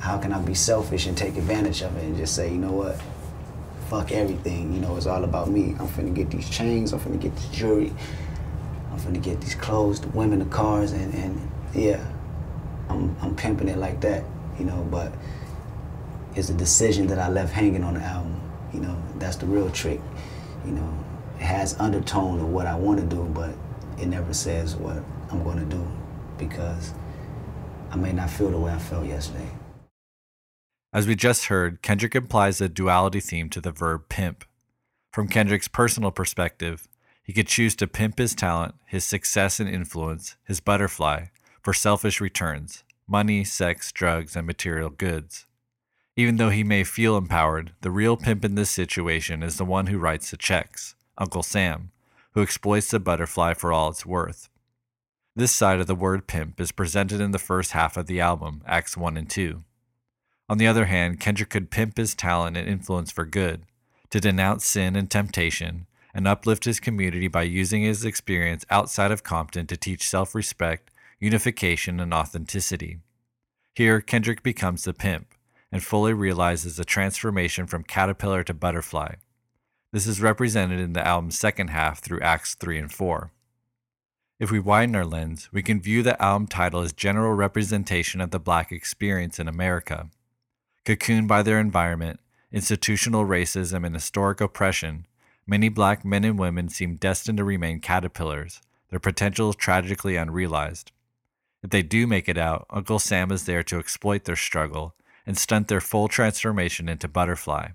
[0.00, 2.72] how can I be selfish and take advantage of it and just say, you know
[2.72, 3.00] what,
[3.88, 5.74] fuck everything, you know, it's all about me.
[5.78, 7.92] I'm finna get these chains, I'm finna get this jewelry,
[8.92, 12.04] I'm finna get these clothes, the women, the cars, and, and yeah,
[12.88, 14.24] I'm, I'm pimping it like that
[14.58, 15.12] you know, but
[16.34, 18.40] it's a decision that I left hanging on the album.
[18.72, 20.00] You know, that's the real trick.
[20.64, 21.04] You know,
[21.38, 23.54] it has undertone of what I want to do, but
[24.00, 25.86] it never says what I'm going to do
[26.38, 26.92] because
[27.90, 29.48] I may not feel the way I felt yesterday.
[30.94, 34.44] As we just heard, Kendrick implies a duality theme to the verb pimp.
[35.10, 36.86] From Kendrick's personal perspective,
[37.24, 41.24] he could choose to pimp his talent, his success and influence, his butterfly,
[41.60, 45.46] for selfish returns, money, sex, drugs, and material goods.
[46.14, 49.88] Even though he may feel empowered, the real pimp in this situation is the one
[49.88, 51.90] who writes the checks, Uncle Sam,
[52.34, 54.48] who exploits the butterfly for all it's worth.
[55.34, 58.62] This side of the word pimp is presented in the first half of the album,
[58.64, 59.64] Acts 1 and 2.
[60.48, 63.62] On the other hand, Kendrick could pimp his talent and influence for good,
[64.10, 69.22] to denounce sin and temptation, and uplift his community by using his experience outside of
[69.22, 70.90] Compton to teach self respect
[71.24, 72.98] unification, and authenticity.
[73.74, 75.28] Here, Kendrick becomes the pimp
[75.72, 79.14] and fully realizes the transformation from caterpillar to butterfly.
[79.90, 83.32] This is represented in the album's second half through Acts 3 and 4.
[84.38, 88.30] If we widen our lens, we can view the album title as general representation of
[88.30, 90.10] the black experience in America.
[90.84, 92.20] Cocooned by their environment,
[92.52, 95.06] institutional racism, and historic oppression,
[95.46, 100.92] many black men and women seem destined to remain caterpillars, their potential tragically unrealized.
[101.62, 104.94] If they do make it out, Uncle Sam is there to exploit their struggle
[105.24, 107.68] and stunt their full transformation into Butterfly.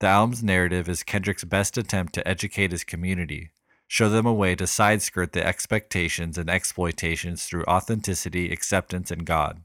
[0.00, 3.50] The album's narrative is Kendrick's best attempt to educate his community,
[3.86, 9.24] show them a way to side skirt the expectations and exploitations through authenticity, acceptance, and
[9.24, 9.62] God.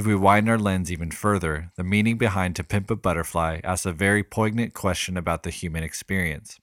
[0.00, 3.84] If we widen our lens even further, the meaning behind To Pimp a Butterfly asks
[3.84, 6.58] a very poignant question about the human experience.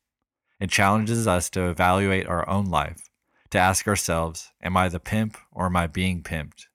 [0.59, 3.11] It challenges us to evaluate our own life,
[3.51, 6.65] to ask ourselves Am I the pimp or am I being pimped?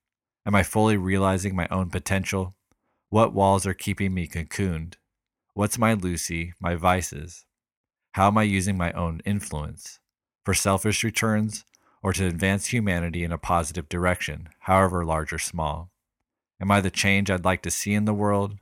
[0.47, 2.55] Am I fully realizing my own potential?
[3.09, 4.95] What walls are keeping me cocooned?
[5.55, 7.45] What's my Lucy, my vices?
[8.13, 9.99] How am I using my own influence?
[10.45, 11.65] For selfish returns
[12.05, 15.92] or to advance humanity in a positive direction, however large or small?
[16.63, 18.57] Am I the change I'd like to see in the world?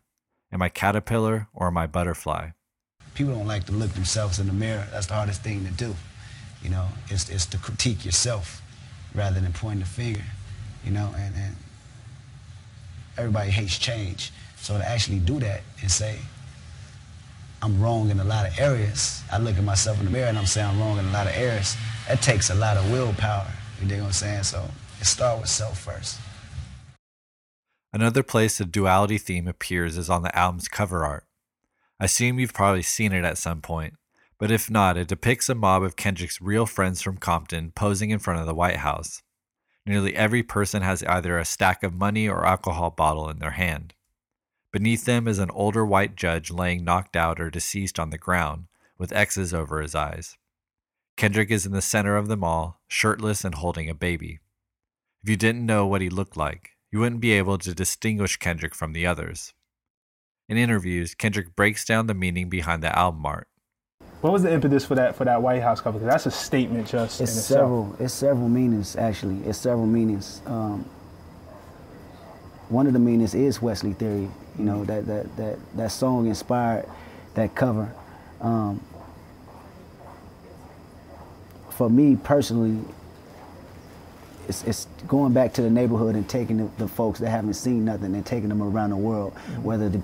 [0.50, 2.52] Am I caterpillar or am I butterfly?
[3.14, 4.88] People don't like to look themselves in the mirror.
[4.90, 5.94] That's the hardest thing to do.
[6.62, 8.62] You know, it's, it's to critique yourself
[9.14, 10.22] rather than point the finger.
[10.82, 11.56] You know, and, and
[13.18, 14.32] everybody hates change.
[14.56, 16.20] So to actually do that and say,
[17.60, 20.38] I'm wrong in a lot of areas, I look at myself in the mirror and
[20.38, 21.76] I'm saying I'm wrong in a lot of areas,
[22.08, 23.52] that takes a lot of willpower.
[23.78, 24.44] You dig what I'm saying?
[24.44, 24.64] So
[24.98, 26.18] it start with self first.
[27.92, 31.26] Another place the duality theme appears is on the album's cover art.
[31.98, 33.94] I assume you've probably seen it at some point,
[34.38, 38.20] but if not, it depicts a mob of Kendrick's real friends from Compton posing in
[38.20, 39.22] front of the White House.
[39.84, 43.94] Nearly every person has either a stack of money or alcohol bottle in their hand.
[44.72, 48.66] Beneath them is an older white judge laying knocked out or deceased on the ground,
[48.96, 50.36] with X's over his eyes.
[51.16, 54.38] Kendrick is in the center of them all, shirtless and holding a baby.
[55.22, 58.74] If you didn't know what he looked like, you wouldn't be able to distinguish Kendrick
[58.74, 59.52] from the others.
[60.48, 63.46] In interviews, Kendrick breaks down the meaning behind the album art.
[64.20, 65.98] What was the impetus for that for that White House cover?
[65.98, 67.84] Because that's a statement just it's in several.
[67.84, 68.00] itself.
[68.00, 69.38] It's several meanings actually.
[69.48, 70.42] It's several meanings.
[70.44, 70.84] Um,
[72.68, 74.28] one of the meanings is Wesley Theory.
[74.58, 76.86] You know that that that that song inspired
[77.34, 77.94] that cover.
[78.40, 78.84] Um,
[81.70, 82.84] for me personally,
[84.48, 87.84] it's, it's going back to the neighborhood and taking the, the folks that haven't seen
[87.84, 89.62] nothing and taking them around the world, mm-hmm.
[89.62, 90.02] whether the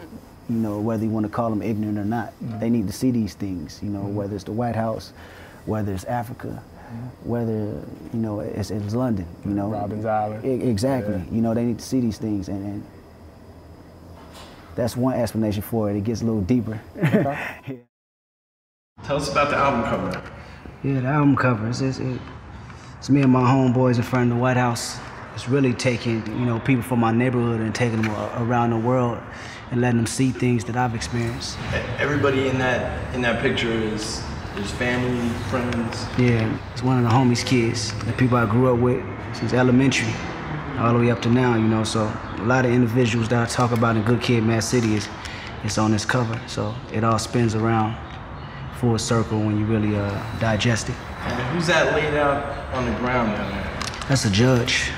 [0.48, 2.28] you know, whether you want to call them ignorant or not.
[2.28, 2.60] Mm-hmm.
[2.60, 4.14] They need to see these things, you know, mm-hmm.
[4.14, 5.12] whether it's the White House,
[5.64, 6.62] whether it's Africa,
[7.24, 10.44] whether you know it's, it's London, you know, Robben Island.
[10.62, 11.20] Exactly.
[11.32, 12.84] You know, they need to see these things, and, and
[14.76, 15.96] that's one explanation for it.
[15.96, 16.80] It gets a little deeper.
[19.04, 20.22] Tell us about the album cover.
[20.82, 21.68] Yeah, the album cover.
[21.68, 22.20] It's, it's, it,
[22.98, 24.98] it's me and my homeboys in front of the White House.
[25.34, 28.10] It's really taking, you know, people from my neighborhood and taking them
[28.42, 29.18] around the world
[29.70, 31.58] and letting them see things that I've experienced.
[31.98, 34.22] Everybody in that in that picture is
[34.56, 36.06] is family, friends.
[36.18, 39.04] Yeah, it's one of the homies' kids, the people I grew up with
[39.34, 40.12] since elementary,
[40.78, 41.84] all the way up to now, you know.
[41.84, 45.08] So a lot of individuals that I talk about in Good Kid, Mad City is,
[45.64, 46.40] is on this cover.
[46.46, 47.98] So it all spins around
[48.78, 50.96] full circle when you really uh, digest it.
[51.32, 53.98] And who's that laid out on the ground down there?
[54.08, 54.90] That's a judge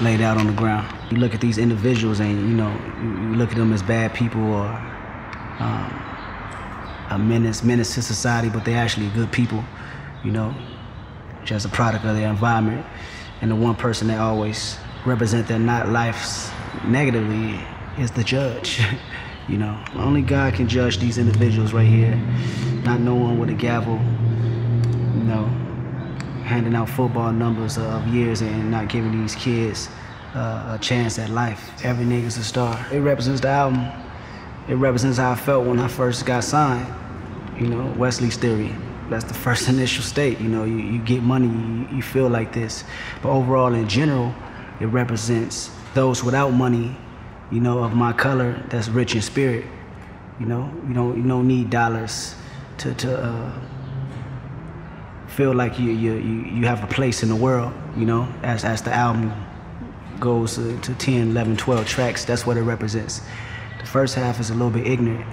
[0.00, 0.92] laid out on the ground.
[1.10, 4.42] You look at these individuals and you know you, look at them as bad people
[4.42, 4.66] or
[5.58, 6.02] um,
[7.10, 9.64] a menace, menace to society, but they're actually good people,
[10.24, 10.54] you know,
[11.44, 12.84] just a product of their environment.
[13.40, 16.50] And the one person that always represent their not lives
[16.84, 17.60] negatively
[17.98, 18.82] is the judge.
[19.48, 22.16] you know, only God can judge these individuals right here.
[22.84, 24.00] Not no one with a gavel,
[25.16, 25.44] you know,
[26.44, 29.88] handing out football numbers of years and not giving these kids
[30.34, 31.70] uh, a chance at life.
[31.84, 32.86] Every nigga's a star.
[32.92, 33.86] It represents the album.
[34.68, 36.86] It represents how I felt when I first got signed.
[37.58, 38.74] You know, Wesley's theory.
[39.08, 40.38] That's the first initial state.
[40.40, 42.84] You know, you, you get money, you, you feel like this.
[43.22, 44.34] But overall, in general,
[44.80, 46.94] it represents those without money,
[47.50, 49.64] you know, of my color that's rich in spirit.
[50.38, 52.34] You know, you don't you don't need dollars
[52.78, 53.52] to to uh,
[55.36, 57.72] feel like you, you you have a place in the world.
[57.94, 59.32] You know, as as the album
[60.18, 63.20] goes to, to 10, 11, 12 tracks, that's what it represents.
[63.78, 65.26] The first half is a little bit ignorant,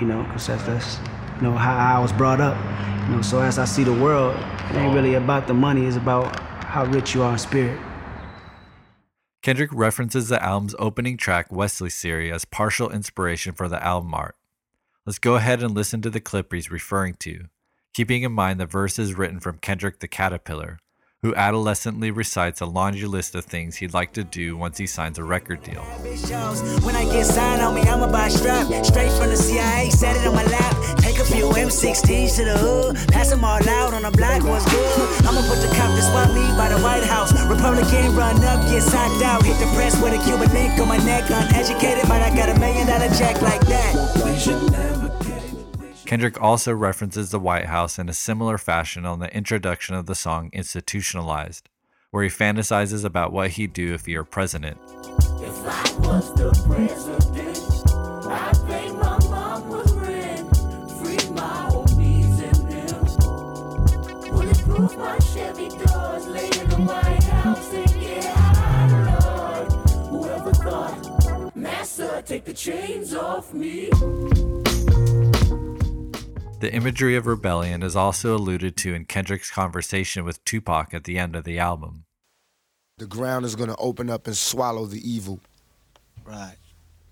[0.00, 0.98] you know, because that's, that's
[1.36, 2.56] you know how I was brought up.
[3.04, 4.34] You know, so as I see the world,
[4.70, 5.86] it ain't really about the money.
[5.86, 7.78] It's about how rich you are in spirit.
[9.42, 14.36] Kendrick references the album's opening track, Wesley's Theory, as partial inspiration for the album art.
[15.06, 17.44] Let's go ahead and listen to the clip he's referring to,
[17.94, 20.78] keeping in mind the verse is written from Kendrick the Caterpillar,
[21.22, 25.16] who adolescently recites a laundry list of things he'd like to do once he signs
[25.16, 25.80] a record deal.
[26.82, 28.66] When I get signed on me, I'ma buy a strap.
[28.84, 30.98] Straight from the CIA, set it on my lap.
[30.98, 32.96] Take a few M16s to the hood.
[33.12, 35.24] Pass them all out on the block, what's good?
[35.24, 37.32] I'ma put the Compton swap meet by the White House.
[37.48, 39.44] Republican run up, get socked out.
[39.44, 41.30] Hit the press with a Cuban link on my neck.
[41.30, 45.03] Uneducated, but I got a million dollar check like that.
[46.14, 50.14] Kendrick also references the White House in a similar fashion on the introduction of the
[50.14, 51.68] song Institutionalized,
[52.12, 54.78] where he fantasizes about what he'd do if he were president.
[71.56, 73.90] Massa, take the chains off me.
[76.64, 81.18] The imagery of rebellion is also alluded to in Kendrick's conversation with Tupac at the
[81.18, 82.06] end of the album.
[82.96, 85.40] The ground is going to open up and swallow the evil.
[86.24, 86.54] Right.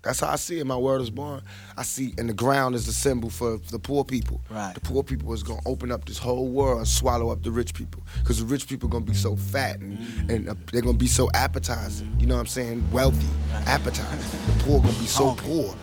[0.01, 0.65] That's how I see it.
[0.65, 1.43] My word is born.
[1.77, 4.41] I see, and the ground is the symbol for the poor people.
[4.49, 4.73] Right.
[4.73, 7.75] The poor people is gonna open up this whole world and swallow up the rich
[7.75, 8.01] people.
[8.23, 11.29] Cause the rich people gonna be so fat and, and uh, they're gonna be so
[11.35, 12.11] appetizing.
[12.19, 12.83] You know what I'm saying?
[12.91, 13.27] Wealthy,
[13.67, 14.39] appetizing.
[14.57, 15.75] The poor gonna be so poor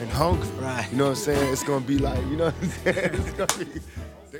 [0.00, 0.48] and hungry.
[0.58, 0.88] Right.
[0.90, 1.52] You know what I'm saying?
[1.52, 3.10] It's gonna be like, you know what I'm saying?
[3.14, 3.80] It's gonna be.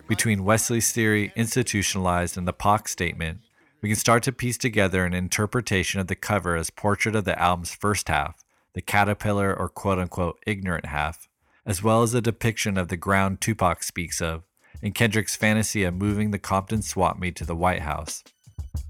[0.07, 3.41] Between Wesley's theory, institutionalized, and the Pac statement,
[3.81, 7.39] we can start to piece together an interpretation of the cover as portrait of the
[7.41, 8.37] album's first half,
[8.75, 11.29] the caterpillar or quote unquote ignorant half,
[11.67, 14.43] as well as a depiction of the ground Tupac speaks of,
[14.83, 18.23] in Kendrick's fantasy of moving the Compton swap meet to the White House.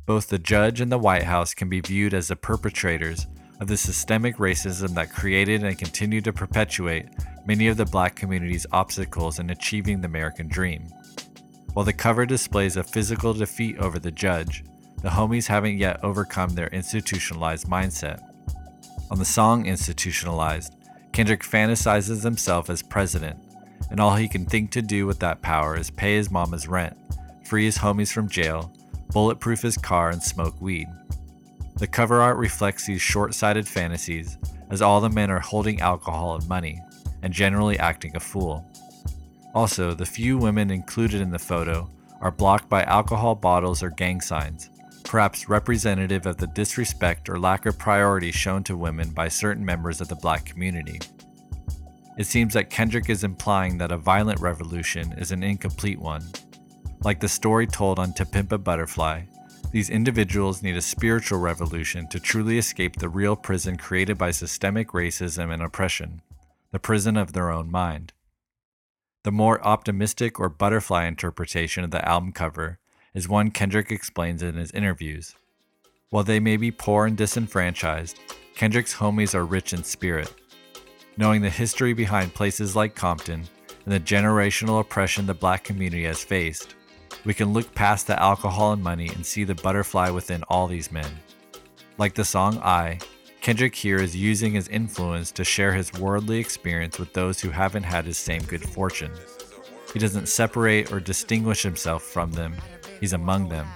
[0.07, 3.27] Both the judge and the White House can be viewed as the perpetrators
[3.61, 7.09] of the systemic racism that created and continued to perpetuate
[7.47, 10.87] many of the black community's obstacles in achieving the American dream.
[11.73, 14.65] While the cover displays a physical defeat over the judge,
[15.03, 18.21] the homies haven't yet overcome their institutionalized mindset.
[19.11, 20.75] On the song Institutionalized,
[21.13, 23.39] Kendrick fantasizes himself as president,
[23.91, 26.97] and all he can think to do with that power is pay his mama's rent,
[27.45, 28.73] free his homies from jail,
[29.13, 30.89] bulletproof his car, and smoke weed.
[31.79, 34.37] The cover art reflects these short sighted fantasies,
[34.71, 36.83] as all the men are holding alcohol and money,
[37.23, 38.67] and generally acting a fool.
[39.55, 41.89] Also, the few women included in the photo
[42.21, 44.71] are blocked by alcohol bottles or gang signs,
[45.05, 50.01] perhaps representative of the disrespect or lack of priority shown to women by certain members
[50.01, 51.01] of the black community.
[52.19, 56.25] It seems that Kendrick is implying that a violent revolution is an incomplete one.
[57.05, 59.23] Like the story told on To Pimp a Butterfly,
[59.71, 64.89] these individuals need a spiritual revolution to truly escape the real prison created by systemic
[64.89, 66.23] racism and oppression,
[66.73, 68.13] the prison of their own mind.
[69.25, 72.79] The more optimistic or butterfly interpretation of the album cover
[73.13, 75.35] is one Kendrick explains in his interviews.
[76.11, 78.19] While they may be poor and disenfranchised,
[78.55, 80.33] Kendrick's homies are rich in spirit.
[81.19, 83.47] Knowing the history behind places like Compton
[83.85, 86.75] and the generational oppression the black community has faced,
[87.29, 90.91] we can look past the alcohol and money and see the butterfly within all these
[90.91, 91.11] men.
[91.99, 93.01] Like the song I,
[93.43, 97.83] Kendrick here is using his influence to share his worldly experience with those who haven't
[97.83, 99.13] had his same good fortune.
[99.93, 102.57] He doesn't separate or distinguish himself from them,
[102.99, 103.67] he's among them.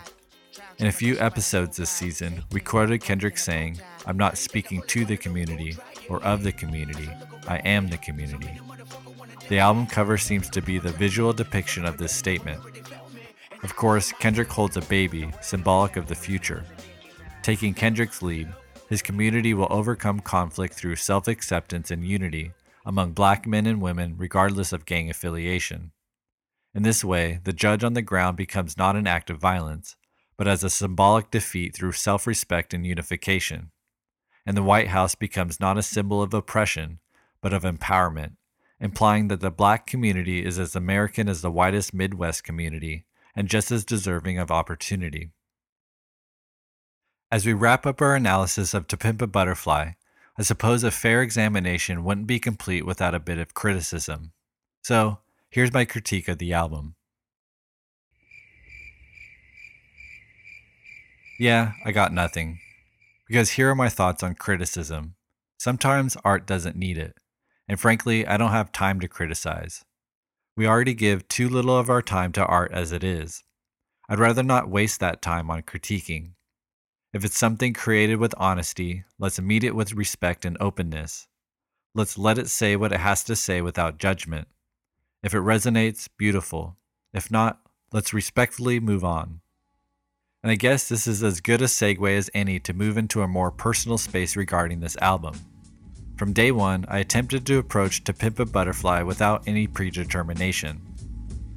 [0.78, 5.18] In a few episodes this season, we quoted Kendrick saying, I'm not speaking to the
[5.18, 5.76] community
[6.08, 7.10] or of the community,
[7.46, 8.58] I am the community.
[9.50, 12.81] The album cover seems to be the visual depiction of this statement.
[13.62, 16.64] Of course, Kendrick holds a baby, symbolic of the future.
[17.42, 18.48] Taking Kendrick's lead,
[18.88, 22.52] his community will overcome conflict through self acceptance and unity
[22.84, 25.92] among black men and women, regardless of gang affiliation.
[26.74, 29.96] In this way, the judge on the ground becomes not an act of violence,
[30.36, 33.70] but as a symbolic defeat through self respect and unification.
[34.44, 36.98] And the White House becomes not a symbol of oppression,
[37.40, 38.32] but of empowerment,
[38.80, 43.04] implying that the black community is as American as the whitest Midwest community
[43.34, 45.30] and just as deserving of opportunity.
[47.30, 49.92] As we wrap up our analysis of To Pimp a Butterfly,
[50.38, 54.32] I suppose a fair examination wouldn't be complete without a bit of criticism.
[54.82, 55.18] So,
[55.50, 56.94] here's my critique of the album.
[61.38, 62.60] Yeah, I got nothing.
[63.26, 65.14] Because here are my thoughts on criticism.
[65.58, 67.16] Sometimes art doesn't need it,
[67.68, 69.84] and frankly, I don't have time to criticize.
[70.56, 73.42] We already give too little of our time to art as it is.
[74.08, 76.32] I'd rather not waste that time on critiquing.
[77.14, 81.26] If it's something created with honesty, let's meet it with respect and openness.
[81.94, 84.48] Let's let it say what it has to say without judgment.
[85.22, 86.76] If it resonates, beautiful.
[87.14, 87.60] If not,
[87.92, 89.40] let's respectfully move on.
[90.42, 93.28] And I guess this is as good a segue as any to move into a
[93.28, 95.34] more personal space regarding this album.
[96.22, 100.80] From day one, I attempted to approach To Pimp a Butterfly without any predetermination.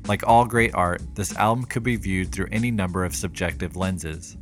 [0.07, 4.37] Like all great art, this album could be viewed through any number of subjective lenses.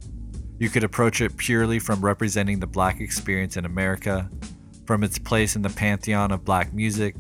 [0.60, 4.30] You could approach it purely from representing the black experience in America,
[4.86, 7.18] from its place in the pantheon of black music,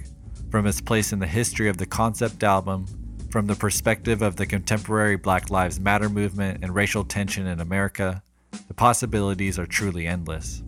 [0.49, 2.85] from its place in the history of the concept album,
[3.29, 8.23] from the perspective of the contemporary Black Lives Matter movement and racial tension in America.
[8.69, 10.63] The possibilities are truly endless.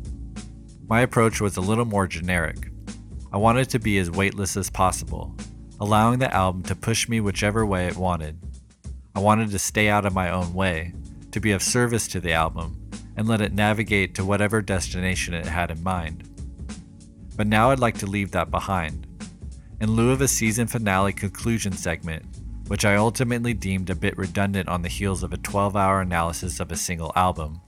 [0.88, 2.69] My approach was a little more generic.
[3.33, 5.36] I wanted to be as weightless as possible,
[5.79, 8.38] allowing the album to push me whichever way it wanted.
[9.15, 10.93] I wanted to stay out of my own way,
[11.31, 15.47] to be of service to the album, and let it navigate to whatever destination it
[15.47, 16.29] had in mind.
[17.36, 19.07] But now I'd like to leave that behind.
[19.81, 22.25] In lieu of a season finale conclusion segment,
[22.67, 26.59] which I ultimately deemed a bit redundant on the heels of a 12 hour analysis
[26.59, 27.59] of a single album,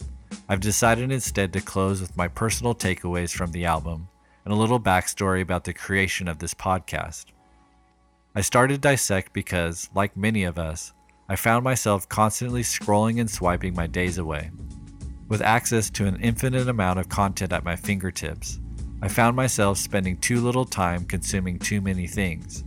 [0.49, 4.07] I've decided instead to close with my personal takeaways from the album
[4.45, 7.25] and a little backstory about the creation of this podcast.
[8.33, 10.93] I started Dissect because, like many of us,
[11.27, 14.51] I found myself constantly scrolling and swiping my days away.
[15.27, 18.61] With access to an infinite amount of content at my fingertips,
[19.01, 22.63] I found myself spending too little time consuming too many things.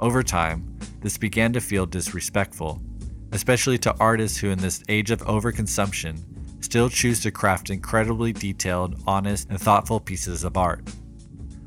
[0.00, 2.82] Over time, this began to feel disrespectful,
[3.32, 6.20] especially to artists who, in this age of overconsumption,
[6.60, 10.88] still choose to craft incredibly detailed, honest, and thoughtful pieces of art.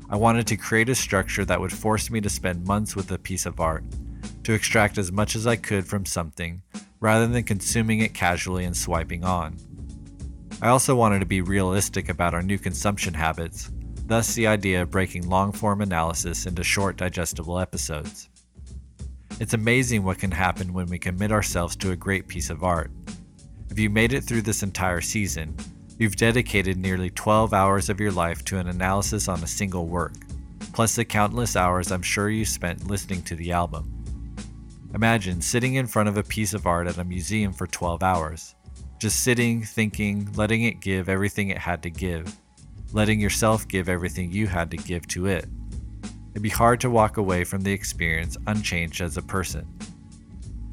[0.08, 3.18] I wanted to create a structure that would force me to spend months with a
[3.18, 3.84] piece of art,
[4.44, 6.62] to extract as much as I could from something,
[6.98, 9.56] rather than consuming it casually and swiping on.
[10.62, 13.70] I also wanted to be realistic about our new consumption habits,
[14.06, 18.28] thus, the idea of breaking long form analysis into short, digestible episodes.
[19.38, 22.90] It's amazing what can happen when we commit ourselves to a great piece of art.
[23.70, 25.56] If you made it through this entire season,
[25.96, 30.14] you've dedicated nearly 12 hours of your life to an analysis on a single work,
[30.72, 33.88] plus the countless hours I'm sure you spent listening to the album.
[34.92, 38.56] Imagine sitting in front of a piece of art at a museum for 12 hours,
[38.98, 42.36] just sitting, thinking, letting it give everything it had to give,
[42.92, 45.46] letting yourself give everything you had to give to it.
[46.32, 49.64] It'd be hard to walk away from the experience unchanged as a person.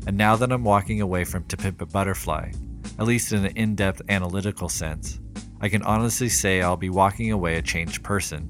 [0.08, 2.54] And now that I'm walking away from To Pimp a Butterfly,
[3.00, 5.20] at least in an in depth analytical sense,
[5.60, 8.50] I can honestly say I'll be walking away a changed person.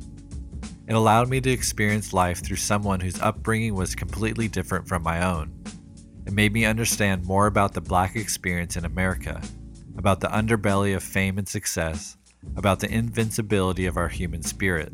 [0.87, 5.23] It allowed me to experience life through someone whose upbringing was completely different from my
[5.23, 5.53] own.
[6.25, 9.41] It made me understand more about the black experience in America,
[9.97, 12.17] about the underbelly of fame and success,
[12.55, 14.93] about the invincibility of our human spirit.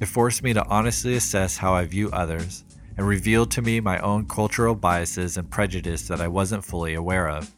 [0.00, 2.64] It forced me to honestly assess how I view others
[2.96, 7.28] and revealed to me my own cultural biases and prejudice that I wasn't fully aware
[7.28, 7.50] of.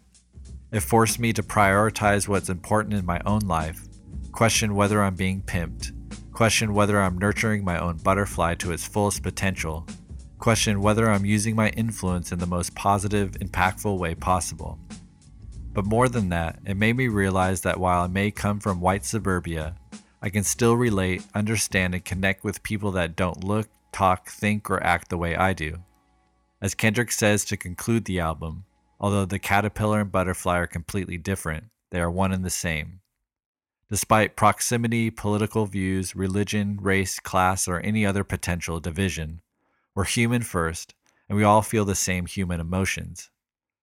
[0.77, 3.81] It forced me to prioritize what's important in my own life,
[4.31, 5.93] question whether I'm being pimped,
[6.35, 9.87] question whether I'm nurturing my own butterfly to its fullest potential,
[10.39, 14.79] question whether I'm using my influence in the most positive, impactful way possible.
[15.73, 19.07] But more than that, it made me realize that while I may come from white
[19.07, 19.77] suburbia,
[20.21, 24.83] I can still relate, understand, and connect with people that don't look, talk, think, or
[24.83, 25.79] act the way I do.
[26.61, 28.67] As Kendrick says to conclude the album,
[28.99, 33.01] although the caterpillar and butterfly are completely different, they are one and the same.
[33.89, 39.43] Despite proximity, political views, religion, race, class, or any other potential division,
[39.95, 40.95] we're human first,
[41.29, 43.31] and we all feel the same human emotions.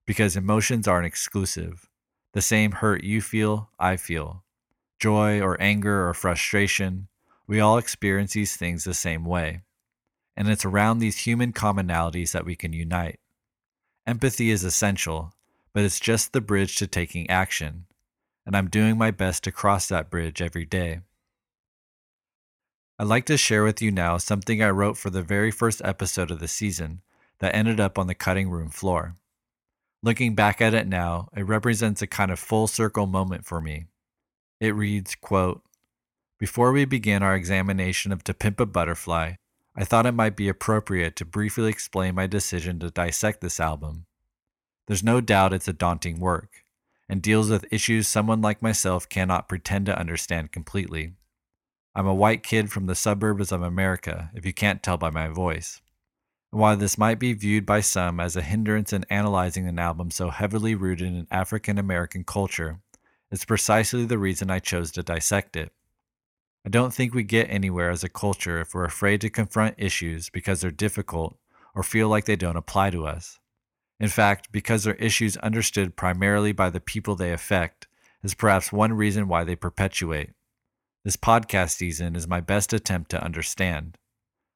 [0.06, 1.90] Because emotions aren't exclusive.
[2.34, 4.44] The same hurt you feel, I feel.
[5.00, 7.08] Joy or anger or frustration,
[7.48, 9.62] we all experience these things the same way.
[10.36, 13.20] And it's around these human commonalities that we can unite.
[14.06, 15.34] Empathy is essential,
[15.74, 17.86] but it's just the bridge to taking action,
[18.46, 21.00] and I'm doing my best to cross that bridge every day.
[23.00, 26.32] I'd like to share with you now something I wrote for the very first episode
[26.32, 27.02] of the season
[27.40, 29.16] that ended up on the cutting room floor.
[30.02, 33.86] Looking back at it now, it represents a kind of full circle moment for me.
[34.60, 35.64] It reads, quote,
[36.38, 39.36] Before we begin our examination of To Pimp a Butterfly,
[39.76, 44.06] I thought it might be appropriate to briefly explain my decision to dissect this album.
[44.88, 46.64] There's no doubt it's a daunting work,
[47.10, 51.14] and deals with issues someone like myself cannot pretend to understand completely.
[51.96, 55.28] I'm a white kid from the suburbs of America, if you can't tell by my
[55.28, 55.82] voice.
[56.52, 60.12] And while this might be viewed by some as a hindrance in analyzing an album
[60.12, 62.80] so heavily rooted in African American culture,
[63.32, 65.72] it's precisely the reason I chose to dissect it.
[66.66, 70.30] I don't think we get anywhere as a culture if we're afraid to confront issues
[70.30, 71.38] because they're difficult
[71.76, 73.40] or feel like they don't apply to us.
[74.00, 77.88] In fact, because they're issues understood primarily by the people they affect
[78.24, 80.32] is perhaps one reason why they perpetuate.
[81.04, 83.98] This podcast season is my best attempt to understand.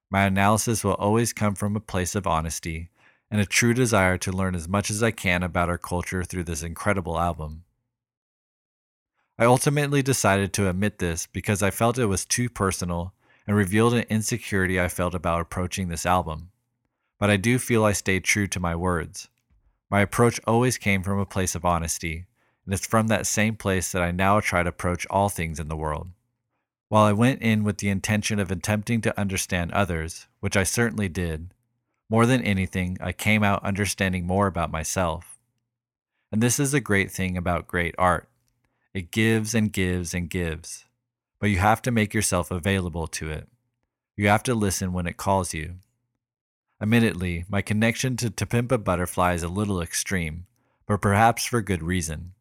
[0.10, 2.90] My analysis will always come from a place of honesty
[3.30, 6.46] and a true desire to learn as much as I can about our culture through
[6.46, 7.66] this incredible album.
[9.40, 13.14] I ultimately decided to omit this because I felt it was too personal
[13.46, 16.50] and revealed an insecurity I felt about approaching this album.
[17.20, 19.30] But I do feel I stayed true to my words.
[19.92, 22.26] My approach always came from a place of honesty,
[22.66, 25.68] and it's from that same place that I now try to approach all things in
[25.68, 26.10] the world.
[26.90, 31.10] While I went in with the intention of attempting to understand others, which I certainly
[31.10, 31.54] did,
[32.10, 35.38] more than anything, I came out understanding more about myself.
[36.32, 38.28] And this is a great thing about great art.
[38.94, 40.86] It gives and gives and gives,
[41.40, 43.48] but you have to make yourself available to it.
[44.16, 45.76] You have to listen when it calls you.
[46.82, 50.46] Admittedly, my connection to To Butterfly is a little extreme,
[50.88, 52.34] but perhaps for good reason.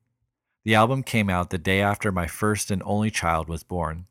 [0.65, 4.07] The album came out the day after my first and only child was born.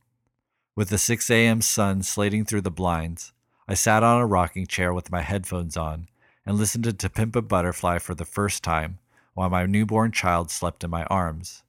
[0.75, 1.61] With the 6 a.m.
[1.61, 3.33] sun slating through the blinds,
[3.67, 6.07] I sat on a rocking chair with my headphones on
[6.45, 8.99] and listened to To Butterfly for the first time
[9.33, 11.63] while my newborn child slept in my arms.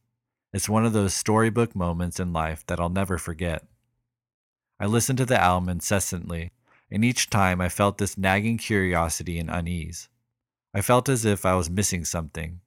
[0.53, 3.65] It's one of those storybook moments in life that I'll never forget.
[4.79, 6.53] I listened to the album incessantly,
[6.91, 10.09] and each time I felt this nagging curiosity and unease.
[10.73, 12.61] I felt as if I was missing something,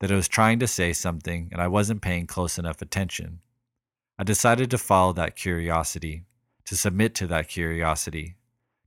[0.00, 3.40] that I was trying to say something and I wasn't paying close enough attention.
[4.18, 6.24] I decided to follow that curiosity,
[6.66, 8.36] to submit to that curiosity,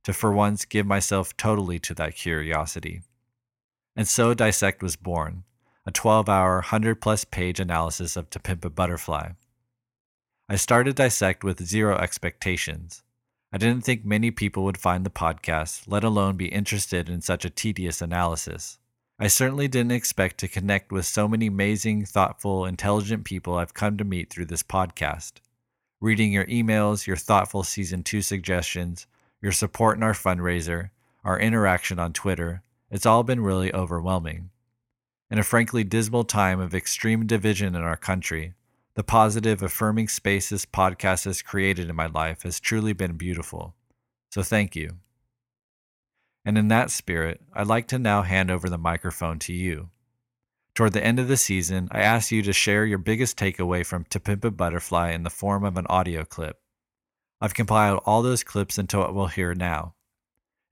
[0.04, 3.02] to for once give myself totally to that curiosity.
[3.96, 5.44] And so Dissect was born,
[5.88, 9.30] a 12 hour, 100 plus page analysis of To Pimp a Butterfly.
[10.46, 13.02] I started Dissect with zero expectations.
[13.54, 17.46] I didn't think many people would find the podcast, let alone be interested in such
[17.46, 18.78] a tedious analysis.
[19.18, 23.96] I certainly didn't expect to connect with so many amazing, thoughtful, intelligent people I've come
[23.96, 25.40] to meet through this podcast.
[26.02, 29.06] Reading your emails, your thoughtful season two suggestions,
[29.40, 30.90] your support in our fundraiser,
[31.24, 32.60] our interaction on Twitter,
[32.90, 34.50] it's all been really overwhelming.
[35.30, 38.54] In a frankly dismal time of extreme division in our country,
[38.94, 43.74] the positive, affirming space this podcast has created in my life has truly been beautiful.
[44.30, 44.96] So thank you.
[46.44, 49.90] And in that spirit, I'd like to now hand over the microphone to you.
[50.74, 54.04] Toward the end of the season, I ask you to share your biggest takeaway from
[54.04, 56.56] To Pimp a Butterfly in the form of an audio clip.
[57.40, 59.94] I've compiled all those clips into what we'll hear now.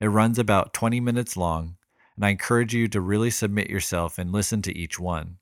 [0.01, 1.76] It runs about 20 minutes long,
[2.17, 5.37] and I encourage you to really submit yourself and listen to each one.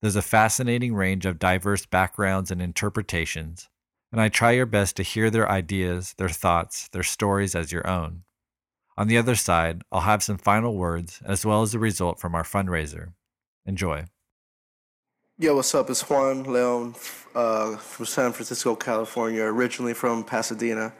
[0.00, 3.68] There's a fascinating range of diverse backgrounds and interpretations,
[4.10, 7.86] and I try your best to hear their ideas, their thoughts, their stories as your
[7.88, 8.24] own.
[8.98, 12.34] On the other side, I'll have some final words as well as the result from
[12.34, 13.14] our fundraiser.
[13.64, 14.04] Enjoy.
[15.38, 15.88] Yo, what's up?
[15.88, 16.94] It's Juan Leon
[17.34, 20.92] uh, from San Francisco, California, originally from Pasadena,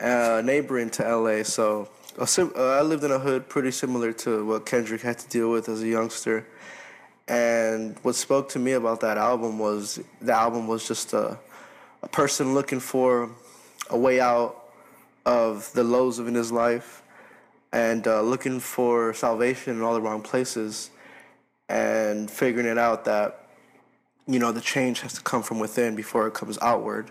[0.00, 1.42] uh, neighboring to LA.
[1.42, 1.88] So
[2.26, 5.50] sim- uh, I lived in a hood pretty similar to what Kendrick had to deal
[5.50, 6.46] with as a youngster.
[7.28, 11.38] And what spoke to me about that album was the album was just a,
[12.02, 13.30] a person looking for
[13.90, 14.56] a way out
[15.24, 17.02] of the lows of in his life
[17.72, 20.90] and uh, looking for salvation in all the wrong places
[21.68, 23.46] and figuring it out that
[24.26, 27.10] you know the change has to come from within before it comes outward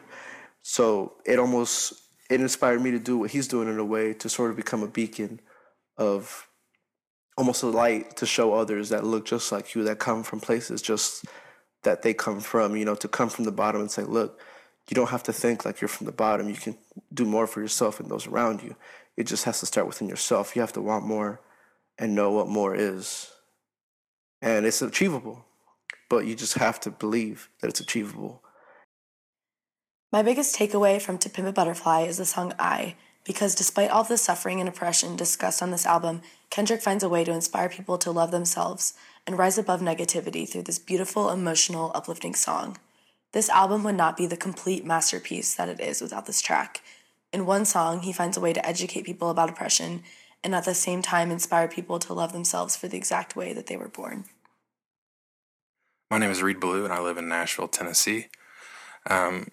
[0.61, 1.93] so it almost
[2.31, 4.83] it inspired me to do what he's doing in a way to sort of become
[4.83, 5.39] a beacon
[5.97, 6.47] of
[7.37, 10.81] almost a light to show others that look just like you that come from places
[10.81, 11.25] just
[11.83, 14.39] that they come from you know to come from the bottom and say look
[14.89, 16.49] you don't have to think like you're from the bottom.
[16.49, 16.75] You can
[17.13, 18.75] do more for yourself and those around you.
[19.15, 20.55] It just has to start within yourself.
[20.55, 21.39] You have to want more
[21.97, 23.31] and know what more is.
[24.41, 25.45] And it's achievable
[26.11, 28.43] but you just have to believe that it's achievable
[30.11, 34.03] My biggest takeaway from To Pimp a Butterfly is the song I, because despite all
[34.03, 37.97] the suffering and oppression discussed on this album, Kendrick finds a way to inspire people
[37.99, 38.93] to love themselves
[39.25, 42.77] and rise above negativity through this beautiful, emotional, uplifting song.
[43.31, 46.81] This album would not be the complete masterpiece that it is without this track.
[47.31, 50.03] In one song, he finds a way to educate people about oppression
[50.43, 53.67] and at the same time inspire people to love themselves for the exact way that
[53.67, 54.25] they were born.
[56.09, 58.27] My name is Reed Blue, and I live in Nashville, Tennessee.
[59.09, 59.47] Um,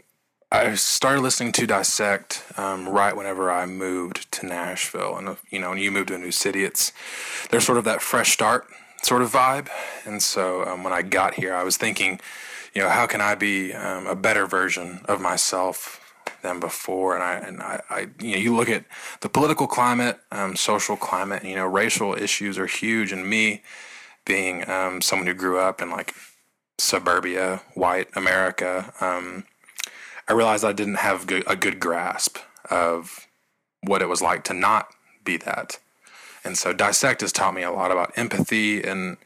[0.50, 5.58] I started listening to Dissect um, right whenever I moved to Nashville, and uh, you
[5.58, 6.90] know, when you move to a new city, it's
[7.50, 8.66] there's sort of that fresh start
[9.02, 9.68] sort of vibe.
[10.06, 12.18] And so um, when I got here, I was thinking,
[12.74, 16.00] you know, how can I be um, a better version of myself
[16.40, 17.14] than before?
[17.14, 18.86] And I and I, I you know, you look at
[19.20, 23.62] the political climate, um, social climate, you know, racial issues are huge, and me
[24.24, 26.14] being um, someone who grew up in like
[26.78, 29.44] suburbia, white America, um,
[30.28, 32.38] I realized I didn't have good, a good grasp
[32.70, 33.26] of
[33.80, 34.88] what it was like to not
[35.24, 35.78] be that.
[36.44, 39.16] And so Dissect has taught me a lot about empathy and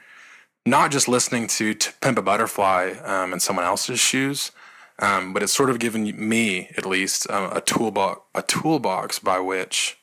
[0.64, 4.52] not just listening to, to Pimp a Butterfly um, in someone else's shoes,
[5.00, 9.40] um, but it's sort of given me, at least, uh, a toolbox a toolbox by
[9.40, 9.98] which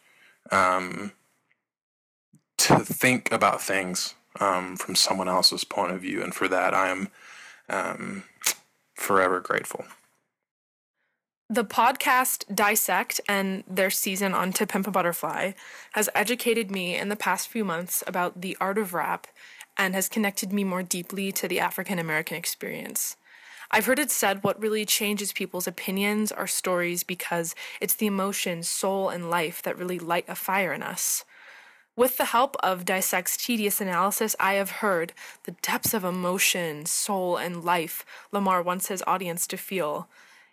[0.52, 1.14] um,
[2.58, 6.90] to think about things um, from someone else's point of view, and for that I
[6.90, 7.08] am
[7.70, 8.24] um,
[8.96, 9.86] forever grateful.
[11.52, 15.54] The podcast Dissect and their season on To Pimp a Butterfly
[15.94, 19.26] has educated me in the past few months about the art of rap
[19.76, 23.18] and has connected me more deeply to the African American experience.
[23.72, 28.62] I've heard it said what really changes people's opinions are stories because it's the emotion,
[28.62, 31.26] soul, and life that really light a fire in us.
[31.96, 35.14] With the help of Dissect's tedious analysis, I have heard
[35.46, 40.08] the depths of emotion, soul, and life Lamar wants his audience to feel.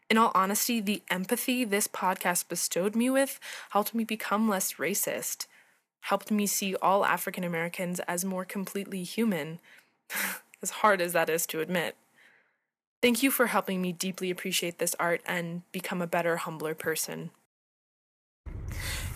[0.08, 3.40] In all honesty, the empathy this podcast bestowed me with
[3.70, 5.46] helped me become less racist,
[6.02, 9.58] helped me see all African Americans as more completely human,
[10.62, 11.96] as hard as that is to admit.
[13.02, 17.30] Thank you for helping me deeply appreciate this art and become a better, humbler person.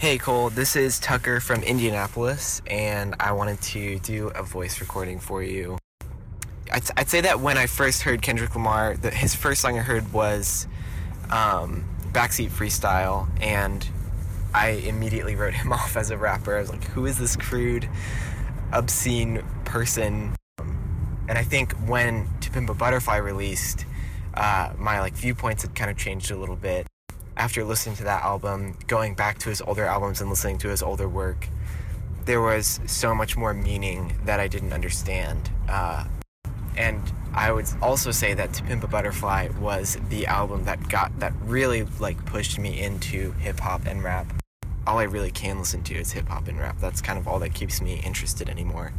[0.00, 5.20] Hey Cole, this is Tucker from Indianapolis, and I wanted to do a voice recording
[5.20, 5.78] for you.
[6.72, 9.82] I'd, I'd say that when I first heard Kendrick Lamar, the, his first song I
[9.82, 10.66] heard was
[11.30, 13.86] um, Backseat Freestyle, and
[14.52, 16.56] I immediately wrote him off as a rapper.
[16.56, 17.88] I was like, who is this crude,
[18.72, 20.34] obscene person?
[20.58, 23.86] And I think when To Pimp a Butterfly released,
[24.34, 26.86] uh, my like viewpoints had kind of changed a little bit.
[27.36, 30.82] After listening to that album, going back to his older albums and listening to his
[30.82, 31.48] older work,
[32.24, 35.50] there was so much more meaning that I didn't understand.
[35.68, 36.04] Uh,
[36.76, 37.00] and
[37.32, 41.32] I would also say that To Pimp a Butterfly was the album that got that
[41.44, 44.26] really like pushed me into hip hop and rap.
[44.86, 46.78] All I really can listen to is hip hop and rap.
[46.80, 48.92] That's kind of all that keeps me interested anymore.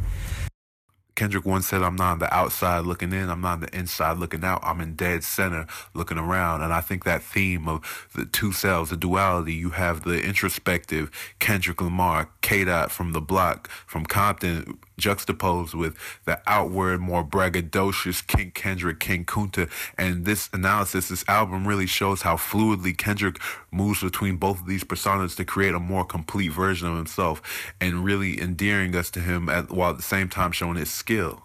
[1.14, 4.16] Kendrick once said, I'm not on the outside looking in, I'm not on the inside
[4.16, 4.60] looking out.
[4.62, 6.62] I'm in dead center looking around.
[6.62, 11.10] And I think that theme of the two selves, the duality, you have the introspective
[11.38, 18.24] Kendrick Lamar, K Dot from the block, from Compton, juxtaposed with the outward, more braggadocious
[18.26, 19.68] King Kendrick, King Kunta.
[19.98, 23.38] And this analysis, this album really shows how fluidly Kendrick
[23.72, 27.42] moves between both of these personas to create a more complete version of himself
[27.80, 31.42] and really endearing us to him at, while at the same time showing his skill.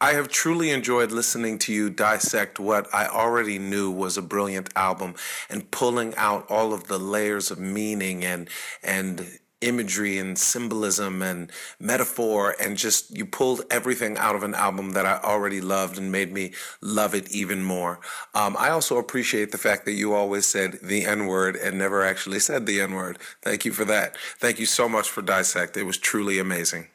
[0.00, 4.70] I have truly enjoyed listening to you dissect what I already knew was a brilliant
[4.76, 5.16] album
[5.50, 8.48] and pulling out all of the layers of meaning and
[8.80, 11.50] and imagery and symbolism and
[11.80, 16.12] metaphor and just you pulled everything out of an album that I already loved and
[16.12, 18.00] made me love it even more.
[18.34, 22.04] Um, I also appreciate the fact that you always said the N word and never
[22.04, 23.18] actually said the N word.
[23.42, 24.16] Thank you for that.
[24.38, 25.76] Thank you so much for Dissect.
[25.76, 26.88] It was truly amazing.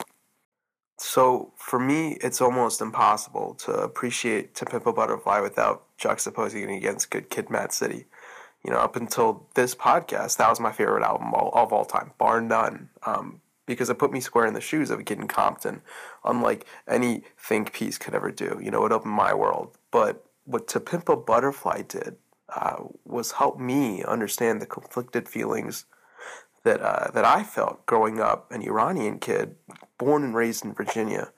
[0.97, 6.78] So for me, it's almost impossible to appreciate To Pimp a Butterfly without juxtaposing it
[6.78, 8.05] against Good Kid, Mad City.
[8.64, 12.11] You know, up until this podcast, that was my favorite album all, of all time,
[12.18, 12.89] bar none.
[13.05, 15.82] Um, because it put me square in the shoes of kid in Compton,
[16.26, 18.59] unlike any think piece could ever do.
[18.61, 19.78] You know, it opened my world.
[19.91, 22.18] But what To Pimp a Butterfly did
[22.49, 25.86] uh, was help me understand the conflicted feelings
[26.64, 29.55] that uh, that I felt growing up, an Iranian kid
[29.97, 31.32] born and raised in Virginia.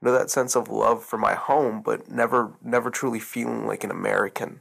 [0.00, 3.84] You know that sense of love for my home, but never never truly feeling like
[3.84, 4.60] an American.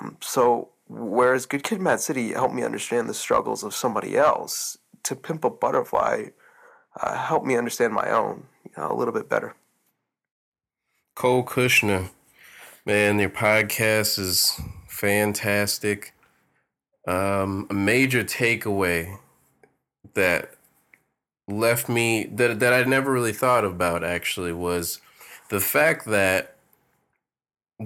[0.00, 4.78] Um, so whereas Good Kid, Mad City helped me understand the struggles of somebody else,
[5.04, 6.26] To Pimp a Butterfly
[7.00, 9.54] uh, helped me understand my own you know, a little bit better.
[11.14, 12.10] Cole Cuchna,
[12.84, 16.12] man, your podcast is fantastic.
[17.06, 19.18] Um, a major takeaway
[20.14, 20.54] that
[21.46, 25.00] left me that that I never really thought about actually was
[25.50, 26.53] the fact that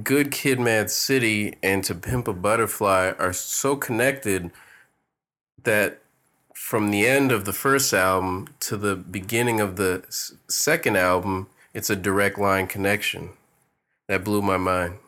[0.03, 4.51] Good Kid Mad City and To Pimp a Butterfly are so connected
[5.63, 6.03] that
[6.55, 10.05] from the end of the first album to the beginning of the
[10.47, 13.31] second album, it's a direct line connection.
[14.09, 14.99] That blew my mind.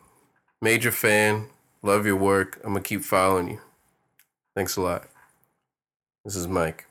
[0.61, 1.49] Major fan,
[1.83, 2.59] love your work.
[2.63, 3.61] I'm gonna keep following you.
[4.55, 5.07] Thanks a lot.
[6.25, 6.87] This is Mike.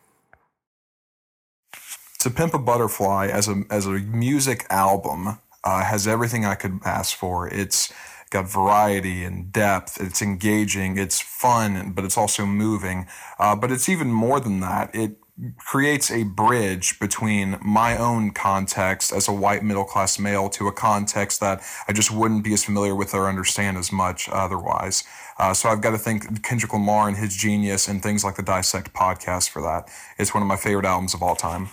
[2.20, 6.80] To Pimp a Butterfly as a as a music album uh, has everything I could
[6.84, 7.48] ask for.
[7.48, 7.92] It's
[8.30, 10.00] got variety and depth.
[10.00, 10.96] It's engaging.
[10.96, 13.06] It's fun, but it's also moving.
[13.38, 14.94] Uh, but it's even more than that.
[14.94, 15.16] It
[15.56, 20.72] creates a bridge between my own context as a white middle class male to a
[20.72, 25.02] context that I just wouldn't be as familiar with or understand as much otherwise.
[25.38, 28.42] Uh, so I've got to thank Kendrick Lamar and his genius and things like the
[28.42, 29.88] Dissect podcast for that.
[30.18, 31.70] It's one of my favorite albums of all time.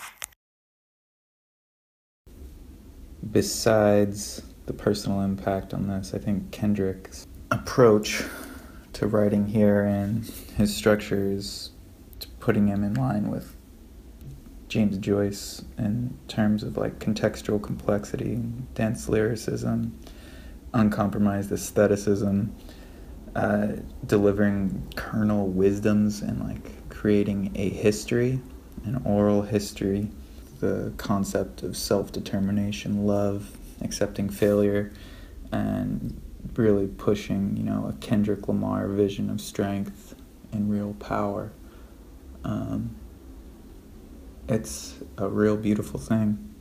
[3.31, 8.23] Besides the personal impact on this, I think Kendrick's approach
[8.93, 10.25] to writing here and
[10.57, 11.71] his structure is
[12.39, 13.55] putting him in line with
[14.67, 18.35] James Joyce in terms of like contextual complexity,
[18.73, 19.97] dense lyricism,
[20.73, 22.53] uncompromised aestheticism,
[23.35, 23.67] uh,
[24.05, 28.41] delivering kernel wisdoms and like creating a history,
[28.83, 30.09] an oral history
[30.59, 34.91] the concept of self determination, love, accepting failure,
[35.51, 36.19] and
[36.55, 40.15] really pushing, you know, a Kendrick Lamar vision of strength
[40.51, 41.51] and real power.
[42.43, 42.95] Um,
[44.47, 46.55] it's a real beautiful thing.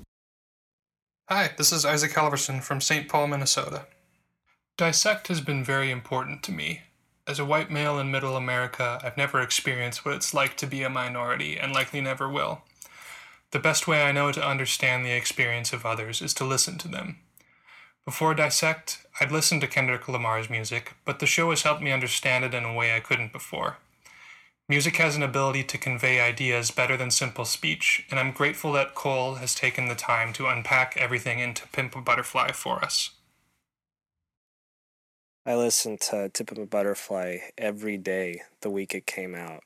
[1.29, 3.09] Hi, this is Isaac Halverson from St.
[3.09, 3.87] Paul, Minnesota.
[4.77, 6.83] Dissect has been very important to me.
[7.27, 10.83] As a white male in middle America, I've never experienced what it's like to be
[10.83, 12.63] a minority and likely never will.
[13.53, 16.89] The best way I know to understand the experience of others is to listen to
[16.89, 17.19] them.
[18.05, 22.45] Before Dissect, I'd listened to Kendrick Lamar's music, but the show has helped me understand
[22.45, 23.79] it in a way I couldn't before.
[24.69, 28.97] Music has an ability to convey ideas better than simple speech, and I'm grateful that
[28.97, 33.11] Cole has taken the time to unpack everything into Pimp a Butterfly for us.
[35.45, 39.63] I listened to Tip of a Butterfly every day the week it came out,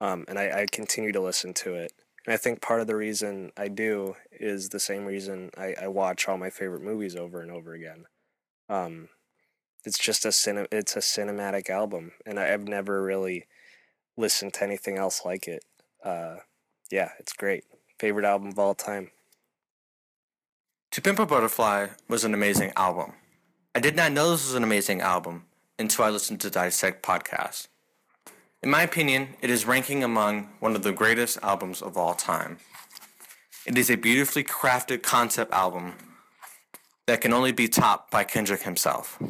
[0.00, 1.92] um, and I, I continue to listen to it.
[2.28, 5.88] And I think part of the reason I do is the same reason I, I
[5.88, 8.04] watch all my favorite movies over and over again.
[8.68, 9.08] Um,
[9.86, 13.46] it's just a cine- it's a cinematic album, and I, I've never really
[14.18, 15.64] listened to anything else like it.
[16.04, 16.40] Uh,
[16.90, 17.64] yeah, it's great.
[17.98, 19.10] Favorite album of all time.
[20.90, 23.14] To Pimp a Butterfly was an amazing album.
[23.74, 25.46] I did not know this was an amazing album
[25.78, 27.68] until I listened to Dissect podcast.
[28.60, 32.58] In my opinion, it is ranking among one of the greatest albums of all time.
[33.64, 35.94] It is a beautifully crafted concept album
[37.06, 39.22] that can only be topped by Kendrick himself.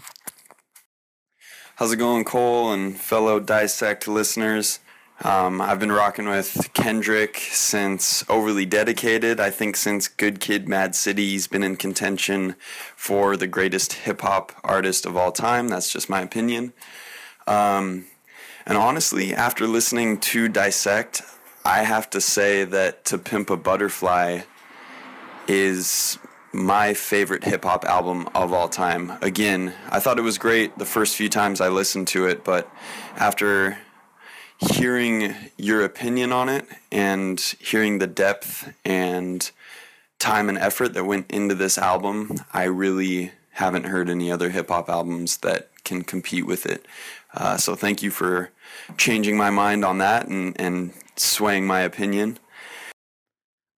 [1.76, 4.81] How's it going, Cole and fellow Dissect listeners?
[5.22, 9.41] Um, I've been rocking with Kendrick since Overly Dedicated.
[9.41, 12.55] I think since Good Kid, Mad City, he's been in contention
[12.97, 15.68] for the greatest hip hop artist of all time.
[15.68, 16.72] That's just my opinion.
[17.47, 18.07] Um,
[18.68, 21.22] and honestly, after listening to Dissect,
[21.64, 24.42] I have to say that To Pimp a Butterfly
[25.48, 26.18] is
[26.52, 29.12] my favorite hip hop album of all time.
[29.22, 32.70] Again, I thought it was great the first few times I listened to it, but
[33.16, 33.78] after
[34.58, 39.50] hearing your opinion on it and hearing the depth and
[40.18, 44.68] time and effort that went into this album, I really haven't heard any other hip
[44.68, 46.84] hop albums that can compete with it.
[47.35, 48.51] Uh, so thank you for
[48.97, 52.39] changing my mind on that and, and swaying my opinion.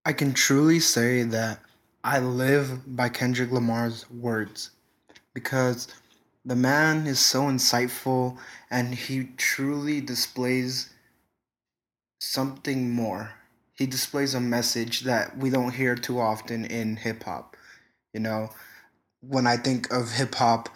[0.04, 1.60] I can truly say that
[2.02, 4.70] I live by Kendrick Lamar's words
[5.34, 5.88] because
[6.44, 8.38] the man is so insightful
[8.70, 10.90] and he truly displays
[12.20, 13.32] something more.
[13.74, 17.56] He displays a message that we don't hear too often in hip hop.
[18.14, 18.50] You know,
[19.20, 20.68] when I think of hip hop,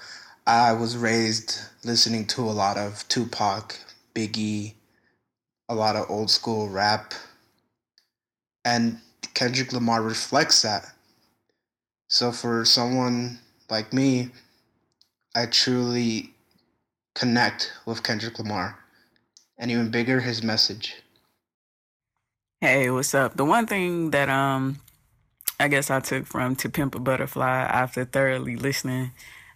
[0.46, 3.78] I was raised listening to a lot of Tupac,
[4.14, 4.74] Biggie,
[5.68, 7.14] a lot of old school rap.
[8.64, 8.98] And
[9.32, 10.92] Kendrick Lamar reflects that.
[12.08, 13.38] So for someone
[13.70, 14.30] like me,
[15.34, 16.34] I truly
[17.14, 18.78] connect with Kendrick Lamar.
[19.56, 20.96] And even bigger, his message.
[22.60, 23.36] Hey, what's up?
[23.36, 24.80] The one thing that um
[25.58, 29.12] I guess I took from To Pimp a Butterfly after thoroughly listening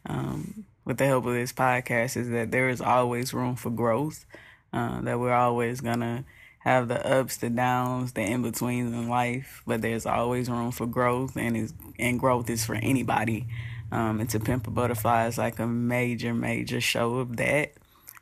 [0.06, 4.24] um, with the help of this podcast is that there is always room for growth.
[4.72, 6.24] Uh, that we're always gonna
[6.60, 10.86] have the ups, the downs, the in betweens in life, but there's always room for
[10.86, 13.46] growth, and is and growth is for anybody.
[13.92, 17.74] Um, and To Pimp a Butterfly is like a major, major show of that,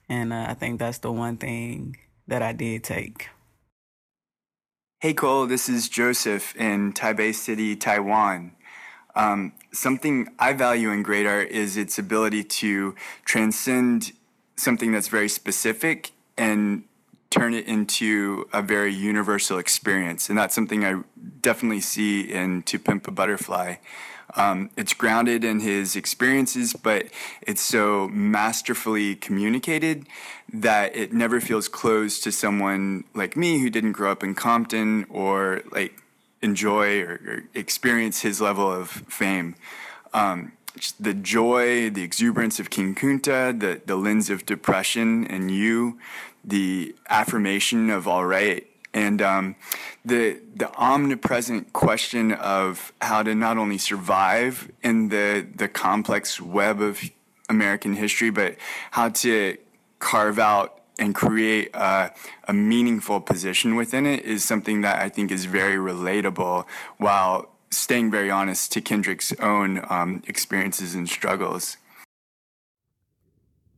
[0.08, 1.96] and uh, I think that's the one thing
[2.26, 3.28] that I did take.
[4.98, 8.56] Hey Cole, this is Joseph in Taipei City, Taiwan.
[9.14, 12.94] Um, something I value in great art is its ability to
[13.24, 14.12] transcend
[14.56, 16.84] something that's very specific and
[17.30, 20.28] turn it into a very universal experience.
[20.28, 21.02] And that's something I
[21.42, 23.76] definitely see in To Pimp a Butterfly.
[24.34, 27.06] Um, it's grounded in his experiences, but
[27.42, 30.06] it's so masterfully communicated
[30.52, 35.06] that it never feels closed to someone like me who didn't grow up in Compton
[35.08, 36.02] or like
[36.42, 39.54] enjoy or, or experience his level of fame.
[40.12, 40.52] Um,
[41.00, 45.98] the joy, the exuberance of King Kunta, the, the lens of depression and you,
[46.44, 49.56] the affirmation of all right, and um,
[50.04, 56.80] the the omnipresent question of how to not only survive in the the complex web
[56.80, 57.00] of
[57.48, 58.56] American history, but
[58.92, 59.58] how to
[59.98, 62.12] carve out and create a,
[62.48, 66.66] a meaningful position within it is something that I think is very relatable
[66.98, 71.76] while staying very honest to Kendrick's own um, experiences and struggles.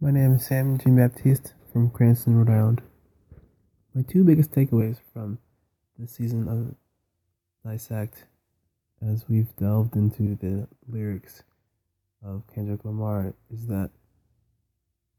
[0.00, 2.82] My name is Sam Jean Baptiste from Cranston, Rhode Island.
[3.94, 5.38] My two biggest takeaways from
[5.98, 6.76] this season of
[7.68, 8.26] Dissect,
[9.02, 11.42] as we've delved into the lyrics
[12.24, 13.90] of Kendrick Lamar, is that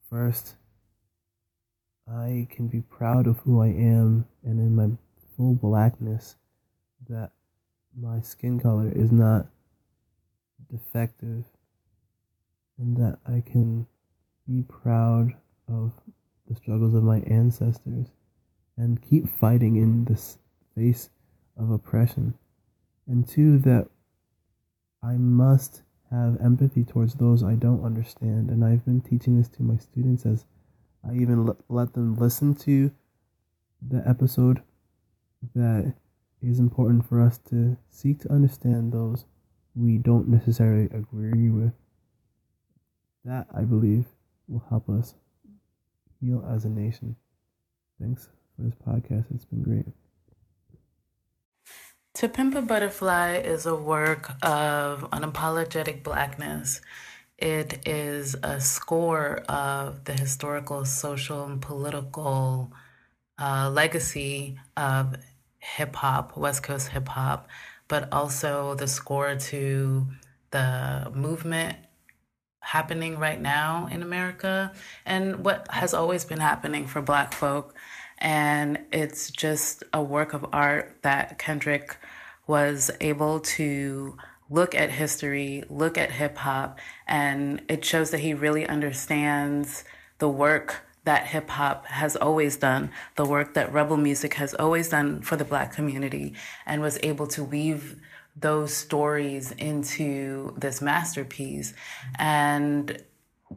[0.10, 0.56] first,
[2.12, 4.90] I can be proud of who I am and in my
[5.36, 6.36] full blackness
[7.08, 7.32] that
[8.00, 9.48] my skin color is not
[10.72, 11.46] defective
[12.78, 13.86] and that I can
[14.48, 15.34] be proud
[15.68, 15.94] of
[16.48, 18.08] the struggles of my ancestors
[18.78, 20.38] and keep fighting in this
[20.76, 21.10] face
[21.58, 22.34] of oppression.
[23.08, 23.88] And two, that
[25.04, 28.50] I must have empathy towards those I don't understand.
[28.50, 30.46] And I've been teaching this to my students as
[31.08, 32.92] I even let them listen to
[33.82, 34.62] the episode
[35.56, 35.94] that
[36.42, 39.26] is important for us to seek to understand those
[39.76, 41.74] we don't necessarily agree with.
[43.24, 44.06] That, I believe,
[44.48, 45.16] will help us
[46.20, 47.16] heal as a nation.
[48.02, 49.26] Thanks for this podcast.
[49.34, 49.86] It's been great.
[52.16, 56.82] To Pimp a Butterfly is a work of unapologetic blackness.
[57.42, 62.74] It is a score of the historical, social, and political
[63.42, 65.16] uh, legacy of
[65.60, 67.48] hip hop, West Coast hip hop,
[67.88, 70.08] but also the score to
[70.52, 71.78] the movement
[72.60, 74.74] happening right now in America
[75.06, 77.74] and what has always been happening for Black folk.
[78.18, 81.96] And it's just a work of art that Kendrick
[82.48, 84.18] was able to
[84.50, 89.84] look at history, look at hip hop, and it shows that he really understands
[90.18, 94.90] the work that hip hop has always done, the work that rebel music has always
[94.90, 96.34] done for the black community,
[96.66, 98.00] and was able to weave
[98.36, 101.74] those stories into this masterpiece
[102.18, 103.04] and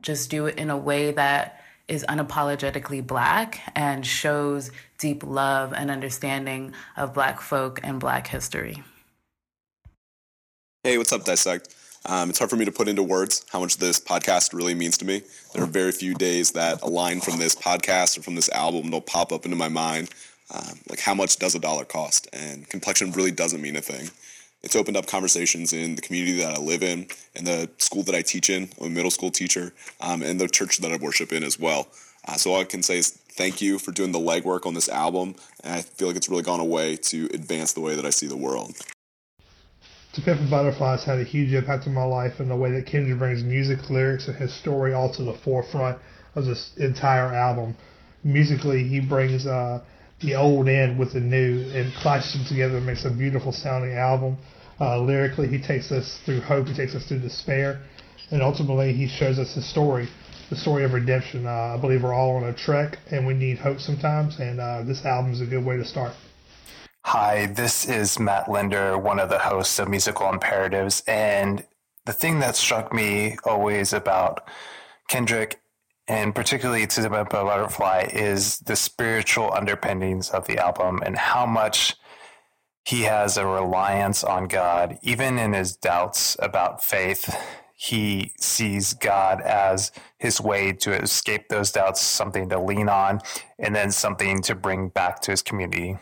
[0.01, 5.91] just do it in a way that is unapologetically black and shows deep love and
[5.91, 8.83] understanding of black folk and black history.
[10.85, 11.73] Hey, what's up, Dissect?
[12.07, 14.99] Um, it's hard for me to put into words how much this podcast really means
[14.99, 15.23] to me.
[15.55, 18.91] There are very few days that a line from this podcast or from this album
[18.91, 20.11] will pop up into my mind.
[20.53, 22.27] Um, like, how much does a dollar cost?
[22.33, 24.11] And complexion really doesn't mean a thing.
[24.65, 27.07] It's opened up conversations in the community that I live in,
[27.37, 28.69] in the school that I teach in.
[28.81, 31.87] I'm a middle school teacher, um, and the church that I worship in as well.
[32.27, 34.89] Uh, so all I can say is thank you for doing the legwork on this
[34.89, 38.05] album, and I feel like it's really gone a way to advance the way that
[38.05, 38.75] I see the world.
[40.15, 42.71] To Pimp a Butterfly has had a huge impact on my life in the way
[42.73, 45.99] that Kendrick brings music, lyrics, and his story all to the forefront
[46.35, 47.75] of this entire album.
[48.23, 49.81] Musically, he brings uh,
[50.21, 53.95] the old in with the new and clashes them together and makes a beautiful sounding
[53.95, 54.37] album.
[54.79, 57.81] Uh, lyrically, he takes us through hope, he takes us through despair,
[58.31, 60.07] and ultimately, he shows us his story,
[60.51, 61.47] the story of redemption.
[61.47, 64.83] Uh, I believe we're all on a trek, and we need hope sometimes, and uh,
[64.83, 66.13] this album is a good way to start.
[67.05, 71.03] Hi, this is Matt Linder, one of the hosts of Musical Imperatives.
[71.07, 71.67] And
[72.07, 74.49] the thing that struck me always about
[75.09, 75.61] Kendrick,
[76.07, 81.97] and particularly to the Butterfly, is the spiritual underpinnings of the album and how much
[82.85, 84.99] he has a reliance on God.
[85.03, 87.37] Even in his doubts about faith,
[87.75, 93.21] he sees God as his way to escape those doubts, something to lean on,
[93.59, 95.99] and then something to bring back to his community.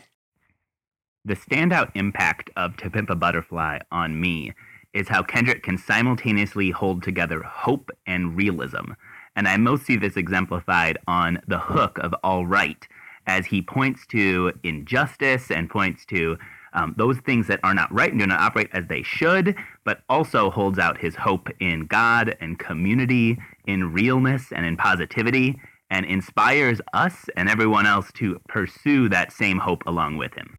[1.23, 4.53] The standout impact of To Pimp a Butterfly on me
[4.91, 8.93] is how Kendrick can simultaneously hold together hope and realism.
[9.35, 12.87] And I most see this exemplified on the hook of All Right,
[13.27, 16.39] as he points to injustice and points to
[16.73, 20.01] um, those things that are not right and do not operate as they should, but
[20.09, 25.59] also holds out his hope in God and community, in realness and in positivity,
[25.91, 30.57] and inspires us and everyone else to pursue that same hope along with him.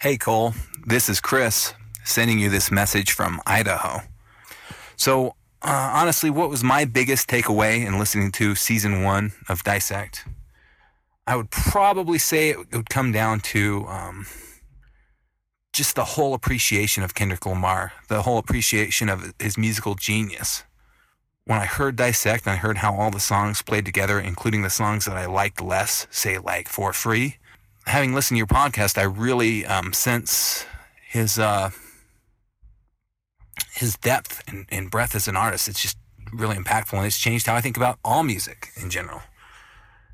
[0.00, 0.54] Hey, Cole,
[0.86, 1.74] this is Chris
[2.04, 4.02] sending you this message from Idaho.
[4.94, 10.24] So, uh, honestly, what was my biggest takeaway in listening to season one of Dissect?
[11.26, 14.28] I would probably say it would come down to um,
[15.72, 20.62] just the whole appreciation of Kendrick Lamar, the whole appreciation of his musical genius.
[21.44, 24.70] When I heard Dissect and I heard how all the songs played together, including the
[24.70, 27.37] songs that I liked less, say like For Free,
[27.88, 30.66] having listened to your podcast, I really um, sense
[31.08, 31.70] his uh,
[33.72, 35.68] his depth and, and breadth as an artist.
[35.68, 35.98] It's just
[36.32, 39.22] really impactful, and it's changed how I think about all music in general.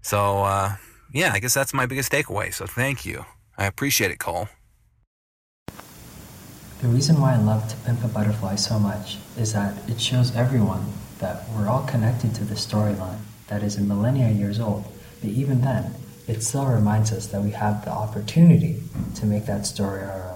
[0.03, 0.77] So uh,
[1.13, 2.53] yeah, I guess that's my biggest takeaway.
[2.53, 3.25] So thank you.
[3.59, 4.49] I appreciate it, Cole.
[6.81, 10.37] The reason why I love To Pimp a Butterfly so much is that it shows
[10.37, 10.85] everyone
[11.19, 14.85] that we're all connected to the storyline that is a millennia years old.
[15.21, 15.95] But even then,
[16.27, 18.83] it still reminds us that we have the opportunity
[19.17, 20.34] to make that story our own.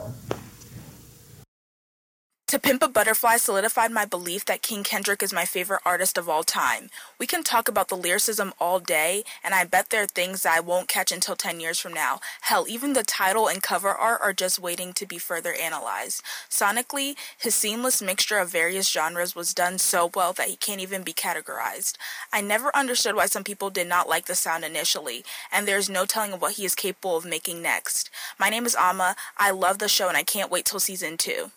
[2.48, 6.30] To Pimp a Butterfly solidified my belief that King Kendrick is my favorite artist of
[6.30, 6.88] all time.
[7.18, 10.56] We can talk about the lyricism all day, and I bet there are things that
[10.56, 12.20] I won't catch until 10 years from now.
[12.40, 16.22] Hell, even the title and cover art are just waiting to be further analyzed.
[16.48, 21.02] Sonically, his seamless mixture of various genres was done so well that he can't even
[21.02, 21.96] be categorized.
[22.32, 25.22] I never understood why some people did not like the sound initially,
[25.52, 28.08] and there's no telling what he is capable of making next.
[28.40, 29.16] My name is Ama.
[29.36, 31.50] I love the show, and I can't wait till season 2.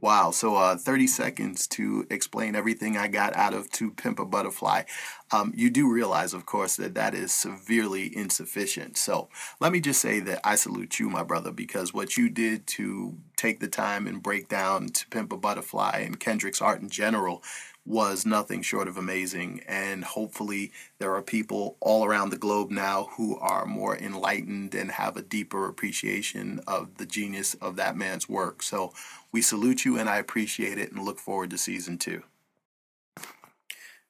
[0.00, 0.30] Wow.
[0.30, 4.84] So, uh, 30 seconds to explain everything I got out of To Pimp a Butterfly.
[5.30, 8.96] Um, you do realize, of course, that that is severely insufficient.
[8.96, 9.28] So,
[9.60, 13.18] let me just say that I salute you, my brother, because what you did to
[13.36, 17.42] take the time and break down To Pimp a Butterfly and Kendrick's art in general
[17.86, 19.62] was nothing short of amazing.
[19.66, 24.92] And hopefully, there are people all around the globe now who are more enlightened and
[24.92, 28.62] have a deeper appreciation of the genius of that man's work.
[28.62, 28.92] So,
[29.32, 32.22] we salute you and I appreciate it and look forward to season two.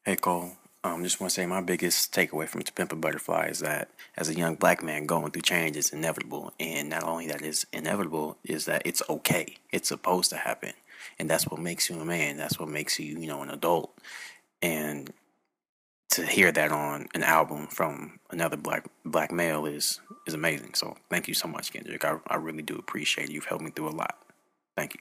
[0.04, 0.52] Hey, Cole.
[0.82, 3.90] Um, just want to say my biggest takeaway from To Pimp a Butterfly is that
[4.16, 6.54] as a young black man going through change is inevitable.
[6.58, 9.58] And not only that is inevitable, is that it's okay.
[9.72, 10.72] It's supposed to happen.
[11.18, 12.36] And that's what makes you a man.
[12.36, 13.96] That's what makes you, you know, an adult.
[14.62, 15.12] And
[16.10, 20.74] to hear that on an album from another black black male is is amazing.
[20.74, 22.04] So thank you so much, Kendrick.
[22.04, 23.36] I, I really do appreciate you.
[23.36, 24.18] You've helped me through a lot.
[24.76, 25.00] Thank you.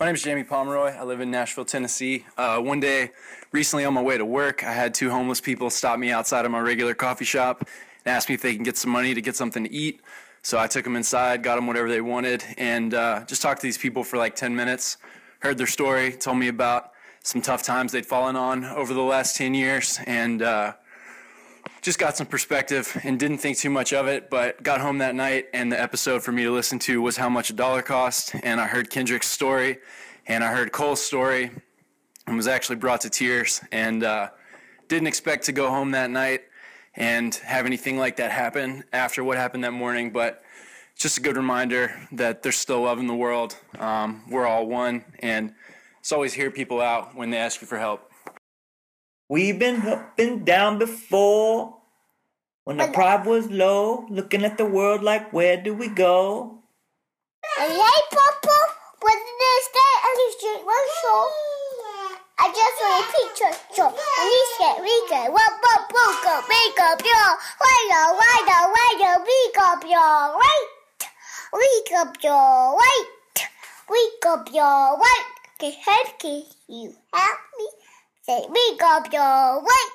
[0.00, 0.96] My name is Jamie Pomeroy.
[0.96, 2.24] I live in Nashville, Tennessee.
[2.36, 3.10] Uh, one day,
[3.50, 6.52] recently on my way to work, I had two homeless people stop me outside of
[6.52, 7.68] my regular coffee shop
[8.04, 10.00] and ask me if they can get some money to get something to eat.
[10.48, 13.66] So I took them inside, got them whatever they wanted, and uh, just talked to
[13.66, 14.96] these people for like 10 minutes.
[15.40, 16.92] Heard their story, told me about
[17.22, 20.72] some tough times they'd fallen on over the last 10 years, and uh,
[21.82, 25.14] just got some perspective and didn't think too much of it, but got home that
[25.14, 28.34] night and the episode for me to listen to was how much a dollar cost.
[28.42, 29.76] And I heard Kendrick's story
[30.28, 31.50] and I heard Cole's story
[32.26, 34.30] and was actually brought to tears and uh,
[34.88, 36.44] didn't expect to go home that night
[36.98, 40.10] and have anything like that happen after what happened that morning.
[40.10, 40.42] But
[40.92, 43.56] it's just a good reminder that there's still love in the world.
[43.78, 45.04] Um, we're all one.
[45.20, 45.54] And
[46.00, 48.10] it's always hear people out when they ask you for help.
[49.28, 51.76] We've been up and down before.
[52.64, 56.58] When the pride was low, looking at the world like, where do we go?
[57.56, 58.58] Hey, Papa,
[59.00, 61.57] what did they say on the street was show?
[62.40, 63.90] I just want a picture show.
[63.90, 65.58] And said, we can what
[67.02, 67.28] your
[67.58, 70.68] why the why the why the wake up your right.
[71.98, 73.06] Up your right.
[74.26, 75.24] Up your right.
[75.58, 77.68] Can help can you help me?
[78.22, 78.46] Say
[78.84, 79.90] up your right.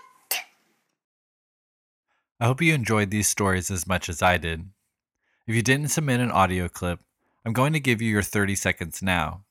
[2.42, 4.66] I hope you enjoyed these stories as much as I did.
[5.48, 7.00] If you didn't submit an audio clip,
[7.46, 9.44] I'm going to give you your 30 seconds now.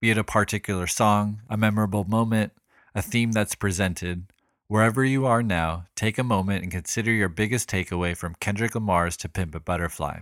[0.00, 2.52] Be it a particular song, a memorable moment,
[2.94, 4.32] a theme that's presented,
[4.68, 9.16] wherever you are now, take a moment and consider your biggest takeaway from Kendrick Lamar's
[9.16, 10.20] To Pimp a Butterfly.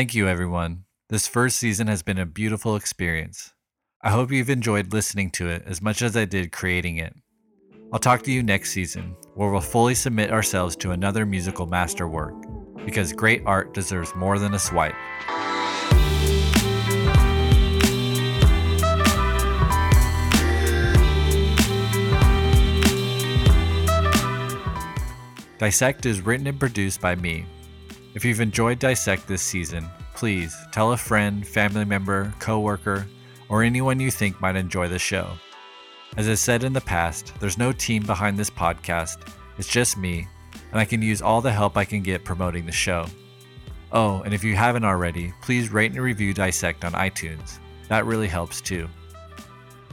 [0.00, 0.84] Thank you, everyone.
[1.10, 3.52] This first season has been a beautiful experience.
[4.02, 7.14] I hope you've enjoyed listening to it as much as I did creating it.
[7.92, 12.32] I'll talk to you next season, where we'll fully submit ourselves to another musical masterwork,
[12.86, 14.94] because great art deserves more than a swipe.
[25.58, 27.44] Dissect is written and produced by me.
[28.12, 33.06] If you've enjoyed Dissect this season, please tell a friend, family member, coworker,
[33.48, 35.30] or anyone you think might enjoy the show.
[36.16, 40.26] As I said in the past, there's no team behind this podcast, it's just me,
[40.72, 43.06] and I can use all the help I can get promoting the show.
[43.92, 47.58] Oh, and if you haven't already, please rate and review Dissect on iTunes.
[47.88, 48.88] That really helps too.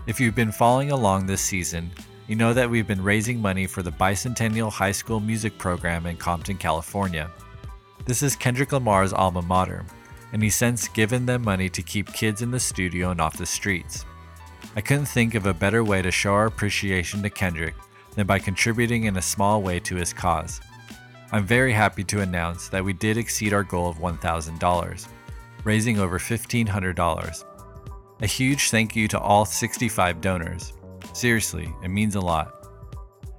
[0.08, 1.92] If you've been following along this season,
[2.28, 6.18] you know that we've been raising money for the Bicentennial High School Music Program in
[6.18, 7.32] Compton, California.
[8.08, 9.84] This is Kendrick Lamar's alma mater,
[10.32, 13.46] and he's since given them money to keep kids in the studio and off the
[13.46, 14.06] streets.
[14.78, 17.76] I couldn't think of a better way to show our appreciation to Kendrick
[18.16, 20.62] than by contributing in a small way to his cause.
[21.34, 25.08] I'm very happy to announce that we did exceed our goal of $1,000,
[25.66, 27.44] raising over $1,500.
[28.22, 30.72] A huge thank you to all 65 donors.
[31.12, 32.57] Seriously, it means a lot.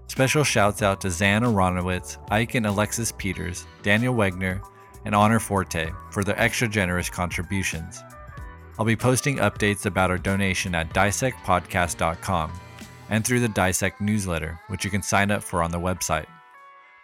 [0.08, 4.60] Special shouts out to Zan Aronowitz, Ike and Alexis Peters, Daniel Wegner,
[5.04, 8.02] and Honor Forte for their extra generous contributions.
[8.78, 12.52] I'll be posting updates about our donation at dissectpodcast.com
[13.10, 16.26] and through the Dissect newsletter, which you can sign up for on the website.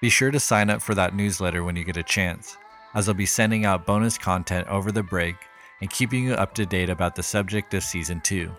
[0.01, 2.57] Be sure to sign up for that newsletter when you get a chance,
[2.95, 5.37] as I'll be sending out bonus content over the break
[5.81, 8.51] and keeping you up to date about the subject of Season 2.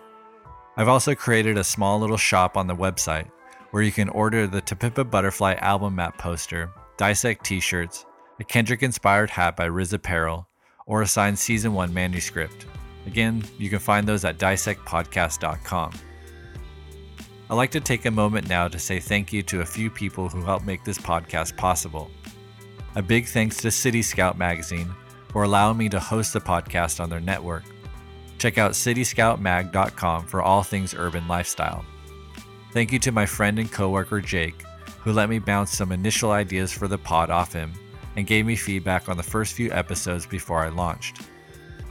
[0.76, 3.30] I've also created a small little shop on the website
[3.76, 8.06] where you can order the To Butterfly album map poster, Dissect t shirts,
[8.40, 10.48] a Kendrick inspired hat by Riz Apparel,
[10.86, 12.64] or a signed Season 1 manuscript.
[13.04, 15.92] Again, you can find those at dissectpodcast.com.
[17.50, 20.30] I'd like to take a moment now to say thank you to a few people
[20.30, 22.10] who helped make this podcast possible.
[22.94, 24.88] A big thanks to City Scout Magazine
[25.28, 27.64] for allowing me to host the podcast on their network.
[28.38, 31.84] Check out cityscoutmag.com for all things urban lifestyle.
[32.76, 34.62] Thank you to my friend and coworker Jake,
[35.00, 37.72] who let me bounce some initial ideas for the pod off him
[38.16, 41.22] and gave me feedback on the first few episodes before I launched.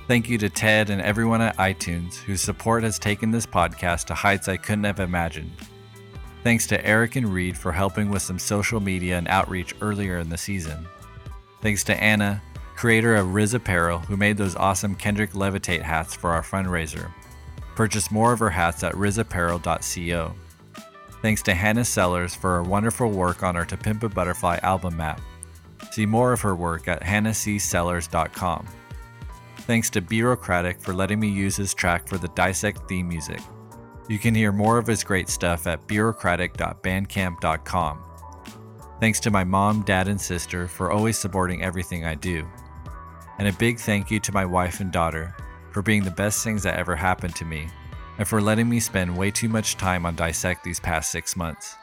[0.08, 4.14] Thank you to Ted and everyone at iTunes whose support has taken this podcast to
[4.14, 5.54] heights I couldn't have imagined.
[6.44, 10.30] Thanks to Eric and Reed for helping with some social media and outreach earlier in
[10.30, 10.86] the season.
[11.64, 12.44] Thanks to Anna,
[12.76, 17.12] creator of Riz Apparel, who made those awesome Kendrick Levitate hats for our fundraiser.
[17.74, 20.36] Purchase more of her hats at rizapparel.co.
[21.26, 24.96] Thanks to Hannah Sellers for her wonderful work on our To Pimp a Butterfly album
[24.96, 25.20] map.
[25.90, 28.68] See more of her work at hannahcsellers.com.
[29.62, 33.40] Thanks to Bureaucratic for letting me use his track for the Dissect theme music.
[34.08, 38.04] You can hear more of his great stuff at bureaucratic.bandcamp.com.
[39.00, 42.48] Thanks to my mom, dad, and sister for always supporting everything I do.
[43.40, 45.36] And a big thank you to my wife and daughter
[45.72, 47.68] for being the best things that ever happened to me
[48.18, 51.76] and for letting me spend way too much time on Dissect these past six months.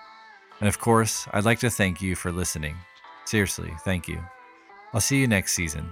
[0.61, 2.77] And of course, I'd like to thank you for listening.
[3.25, 4.21] Seriously, thank you.
[4.95, 5.91] I'll see you next season.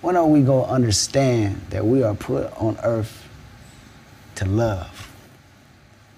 [0.00, 3.26] When are we going to understand that we are put on earth
[4.36, 5.10] to love?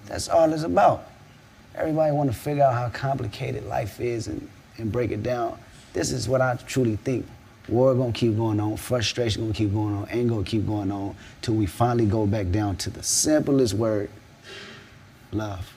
[0.05, 1.09] That's all it's about.
[1.75, 5.57] Everybody want to figure out how complicated life is and, and break it down.
[5.93, 7.25] This is what I truly think.
[7.67, 11.15] War gonna keep going on, frustration gonna keep going on, anger gonna keep going on,
[11.41, 14.09] till we finally go back down to the simplest word,
[15.31, 15.76] love.